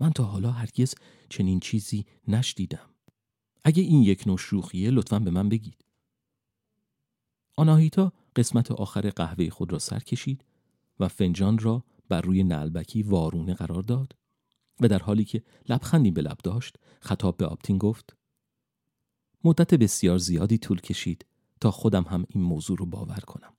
من 0.00 0.10
تا 0.10 0.24
حالا 0.24 0.50
هرگز 0.50 0.94
چنین 1.28 1.60
چیزی 1.60 2.06
نشدیدم. 2.28 2.90
اگه 3.64 3.82
این 3.82 4.02
یک 4.02 4.26
نوع 4.26 4.38
شوخیه 4.38 4.90
لطفا 4.90 5.18
به 5.18 5.30
من 5.30 5.48
بگید. 5.48 5.84
آناهیتا 7.56 8.12
قسمت 8.36 8.70
آخر 8.70 9.10
قهوه 9.10 9.50
خود 9.50 9.72
را 9.72 9.78
سر 9.78 9.98
کشید 9.98 10.44
و 11.00 11.08
فنجان 11.08 11.58
را 11.58 11.84
بر 12.08 12.20
روی 12.20 12.42
نلبکی 12.42 13.02
وارونه 13.02 13.54
قرار 13.54 13.82
داد 13.82 14.16
و 14.80 14.88
در 14.88 14.98
حالی 14.98 15.24
که 15.24 15.42
لبخندی 15.68 16.10
به 16.10 16.22
لب 16.22 16.38
داشت 16.44 16.76
خطاب 17.00 17.36
به 17.36 17.46
آپتین 17.46 17.78
گفت 17.78 18.16
مدت 19.44 19.74
بسیار 19.74 20.18
زیادی 20.18 20.58
طول 20.58 20.80
کشید 20.80 21.26
تا 21.60 21.70
خودم 21.70 22.02
هم 22.02 22.26
این 22.28 22.44
موضوع 22.44 22.76
رو 22.76 22.86
باور 22.86 23.20
کنم 23.20 23.52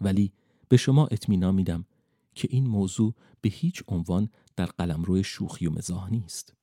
ولی 0.00 0.32
به 0.68 0.76
شما 0.76 1.06
اطمینان 1.06 1.54
میدم 1.54 1.84
که 2.34 2.48
این 2.50 2.66
موضوع 2.66 3.14
به 3.40 3.48
هیچ 3.48 3.82
عنوان 3.88 4.28
در 4.56 4.66
قلمرو 4.66 5.22
شوخی 5.22 5.66
و 5.66 5.70
مزاح 5.70 6.10
نیست 6.10 6.54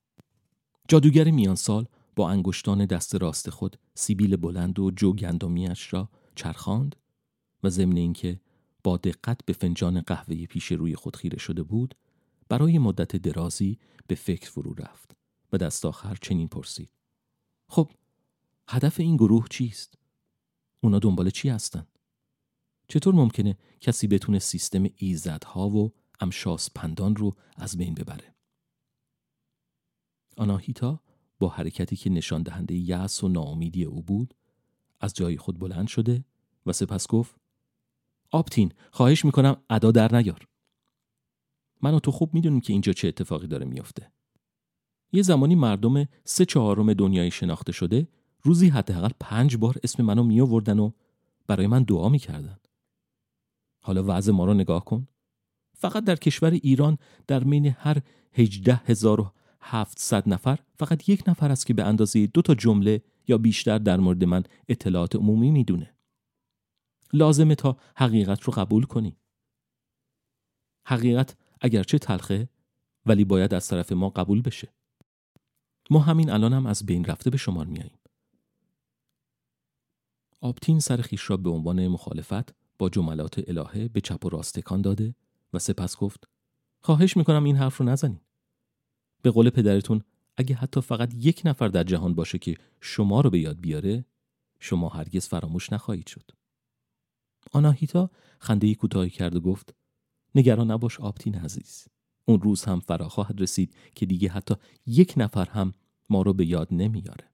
جادوگر 0.87 1.31
میان 1.31 1.55
سال 1.55 1.85
با 2.15 2.29
انگشتان 2.29 2.85
دست 2.85 3.15
راست 3.15 3.49
خود 3.49 3.77
سیبیل 3.95 4.35
بلند 4.35 4.79
و 4.79 4.91
جو 4.91 5.13
گندمیش 5.13 5.93
را 5.93 6.09
چرخاند 6.35 6.95
و 7.63 7.69
ضمن 7.69 7.97
اینکه 7.97 8.39
با 8.83 8.97
دقت 8.97 9.45
به 9.45 9.53
فنجان 9.53 10.01
قهوه 10.01 10.45
پیش 10.45 10.71
روی 10.71 10.95
خود 10.95 11.15
خیره 11.15 11.37
شده 11.37 11.63
بود 11.63 11.95
برای 12.49 12.79
مدت 12.79 13.15
درازی 13.15 13.79
به 14.07 14.15
فکر 14.15 14.49
فرو 14.49 14.73
رفت 14.73 15.15
و 15.53 15.57
دست 15.57 15.85
آخر 15.85 16.17
چنین 16.21 16.47
پرسید 16.47 16.89
خب 17.67 17.91
هدف 18.67 18.99
این 18.99 19.15
گروه 19.15 19.47
چیست؟ 19.49 19.93
اونا 20.81 20.99
دنبال 20.99 21.29
چی 21.29 21.49
هستن؟ 21.49 21.87
چطور 22.91 23.15
ممکنه 23.15 23.57
کسی 23.81 24.07
بتونه 24.07 24.39
سیستم 24.39 24.83
ایزدها 24.95 25.69
و 25.69 25.93
امشاس 26.19 26.69
پندان 26.75 27.15
رو 27.15 27.35
از 27.55 27.77
بین 27.77 27.93
ببره؟ 27.93 28.35
آناهیتا 30.37 31.01
با 31.39 31.49
حرکتی 31.49 31.95
که 31.95 32.09
نشان 32.09 32.43
دهنده 32.43 32.75
یأس 32.75 33.23
و 33.23 33.27
ناامیدی 33.27 33.83
او 33.83 34.01
بود 34.01 34.33
از 34.99 35.13
جای 35.13 35.37
خود 35.37 35.59
بلند 35.59 35.87
شده 35.87 36.25
و 36.65 36.73
سپس 36.73 37.07
گفت 37.07 37.35
آپتین 38.31 38.73
خواهش 38.91 39.25
می‌کنم 39.25 39.57
ادا 39.69 39.91
در 39.91 40.15
نیار. 40.15 40.47
من 41.81 41.93
و 41.93 41.99
تو 41.99 42.11
خوب 42.11 42.33
می‌دونیم 42.33 42.61
که 42.61 42.73
اینجا 42.73 42.93
چه 42.93 43.07
اتفاقی 43.07 43.47
داره 43.47 43.65
میافته. 43.65 44.11
یه 45.11 45.21
زمانی 45.21 45.55
مردم 45.55 46.07
سه 46.23 46.45
چهارم 46.45 46.93
دنیای 46.93 47.31
شناخته 47.31 47.71
شده 47.71 48.07
روزی 48.41 48.69
حداقل 48.69 49.09
پنج 49.19 49.57
بار 49.57 49.75
اسم 49.83 50.03
منو 50.03 50.23
می 50.23 50.41
آوردن 50.41 50.79
و 50.79 50.91
برای 51.47 51.67
من 51.67 51.83
دعا 51.83 52.09
می‌کردن. 52.09 52.57
حالا 53.81 54.03
وضع 54.07 54.31
ما 54.31 54.45
رو 54.45 54.53
نگاه 54.53 54.85
کن. 54.85 55.07
فقط 55.77 56.03
در 56.03 56.15
کشور 56.15 56.51
ایران 56.51 56.97
در 57.27 57.43
مین 57.43 57.65
هر 57.65 57.97
هجده 58.33 58.81
هزار 58.85 59.21
و 59.21 59.31
هفتصد 59.61 60.29
نفر 60.29 60.59
فقط 60.79 61.09
یک 61.09 61.23
نفر 61.27 61.51
است 61.51 61.65
که 61.65 61.73
به 61.73 61.83
اندازه 61.83 62.27
دو 62.27 62.41
تا 62.41 62.55
جمله 62.55 63.01
یا 63.27 63.37
بیشتر 63.37 63.77
در 63.77 63.99
مورد 63.99 64.23
من 64.23 64.43
اطلاعات 64.69 65.15
عمومی 65.15 65.51
می‌دونه. 65.51 65.95
لازمه 67.13 67.55
تا 67.55 67.77
حقیقت 67.95 68.43
رو 68.43 68.53
قبول 68.53 68.83
کنی. 68.83 69.17
حقیقت 70.85 71.37
اگرچه 71.61 71.99
تلخه 71.99 72.49
ولی 73.05 73.25
باید 73.25 73.53
از 73.53 73.67
طرف 73.67 73.91
ما 73.91 74.09
قبول 74.09 74.41
بشه. 74.41 74.73
ما 75.89 75.99
همین 75.99 76.29
الان 76.29 76.53
هم 76.53 76.65
از 76.65 76.85
بین 76.85 77.05
رفته 77.05 77.29
به 77.29 77.37
شمار 77.37 77.65
میاییم 77.65 77.97
آبتین 80.41 80.79
سر 80.79 80.97
خیش 80.97 81.29
را 81.29 81.37
به 81.37 81.49
عنوان 81.49 81.87
مخالفت 81.87 82.60
با 82.81 82.89
جملات 82.89 83.49
الهه 83.49 83.87
به 83.87 84.01
چپ 84.01 84.25
و 84.25 84.29
راست 84.29 84.59
تکان 84.59 84.81
داده 84.81 85.15
و 85.53 85.59
سپس 85.59 85.97
گفت 85.97 86.27
خواهش 86.79 87.17
می‌کنم 87.17 87.43
این 87.43 87.55
حرف 87.55 87.77
رو 87.77 87.85
نزنین. 87.85 88.19
به 89.21 89.31
قول 89.31 89.49
پدرتون 89.49 90.01
اگه 90.37 90.55
حتی 90.55 90.81
فقط 90.81 91.13
یک 91.13 91.41
نفر 91.45 91.67
در 91.67 91.83
جهان 91.83 92.15
باشه 92.15 92.39
که 92.39 92.55
شما 92.79 93.21
رو 93.21 93.29
به 93.29 93.39
یاد 93.39 93.59
بیاره 93.59 94.05
شما 94.59 94.89
هرگز 94.89 95.27
فراموش 95.27 95.73
نخواهید 95.73 96.07
شد. 96.07 96.31
آناهیتا 97.51 98.09
خنده 98.39 98.75
کوتاهی 98.75 99.09
کرد 99.09 99.35
و 99.35 99.39
گفت 99.39 99.75
نگران 100.35 100.71
نباش 100.71 100.99
آبتین 100.99 101.35
عزیز. 101.35 101.87
اون 102.25 102.41
روز 102.41 102.63
هم 102.63 102.79
فرا 102.79 103.09
خواهد 103.09 103.41
رسید 103.41 103.75
که 103.95 104.05
دیگه 104.05 104.29
حتی 104.29 104.55
یک 104.85 105.13
نفر 105.17 105.49
هم 105.49 105.71
ما 106.09 106.21
رو 106.21 106.33
به 106.33 106.45
یاد 106.45 106.67
نمیاره. 106.71 107.31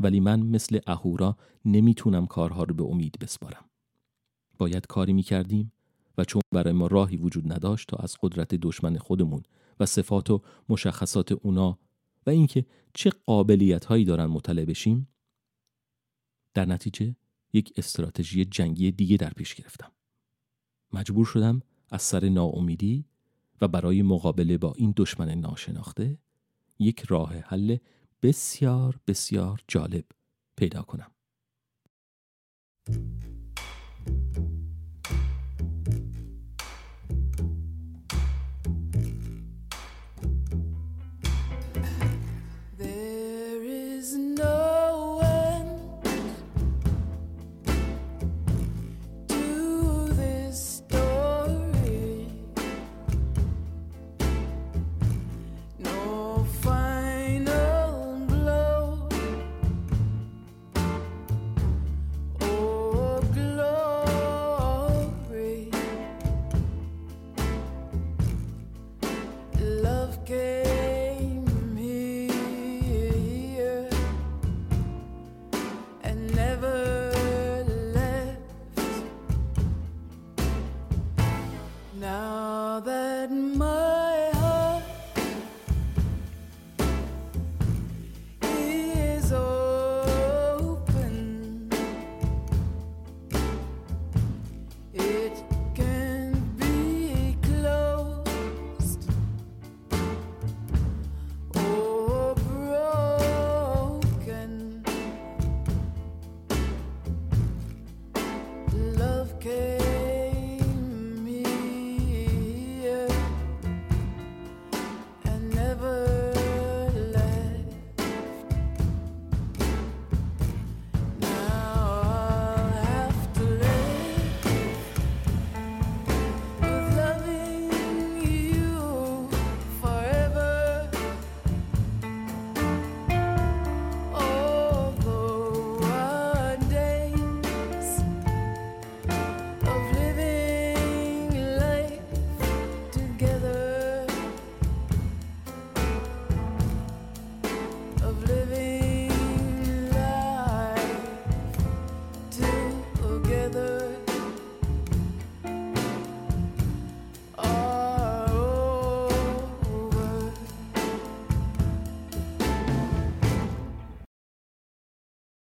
ولی 0.00 0.20
من 0.20 0.40
مثل 0.40 0.78
اهورا 0.86 1.36
نمی‌تونم 1.64 2.26
کارها 2.26 2.62
رو 2.62 2.74
به 2.74 2.84
امید 2.84 3.18
بسپارم. 3.20 3.64
باید 4.58 4.86
کاری 4.86 5.12
می‌کردیم 5.12 5.72
و 6.18 6.24
چون 6.24 6.42
برای 6.52 6.72
ما 6.72 6.86
راهی 6.86 7.16
وجود 7.16 7.52
نداشت 7.52 7.88
تا 7.88 7.96
از 7.96 8.16
قدرت 8.22 8.54
دشمن 8.54 8.98
خودمون 8.98 9.42
و 9.80 9.86
صفات 9.86 10.30
و 10.30 10.42
مشخصات 10.68 11.32
اونا 11.32 11.78
و 12.26 12.30
اینکه 12.30 12.66
چه 12.94 13.10
قابلیت 13.26 13.84
هایی 13.84 14.04
دارن 14.04 14.26
مطلع 14.26 14.64
بشیم 14.64 15.08
در 16.54 16.64
نتیجه 16.64 17.16
یک 17.52 17.72
استراتژی 17.76 18.44
جنگی 18.44 18.90
دیگه 18.90 19.16
در 19.16 19.30
پیش 19.30 19.54
گرفتم. 19.54 19.92
مجبور 20.92 21.26
شدم 21.26 21.62
از 21.90 22.02
سر 22.02 22.28
ناامیدی 22.28 23.04
و 23.60 23.68
برای 23.68 24.02
مقابله 24.02 24.58
با 24.58 24.72
این 24.76 24.94
دشمن 24.96 25.28
ناشناخته 25.28 26.18
یک 26.78 27.00
راه 27.00 27.34
حل 27.34 27.76
بسیار 28.22 29.00
بسیار 29.06 29.60
جالب 29.68 30.04
پیدا 30.56 30.82
کنم. 30.82 31.10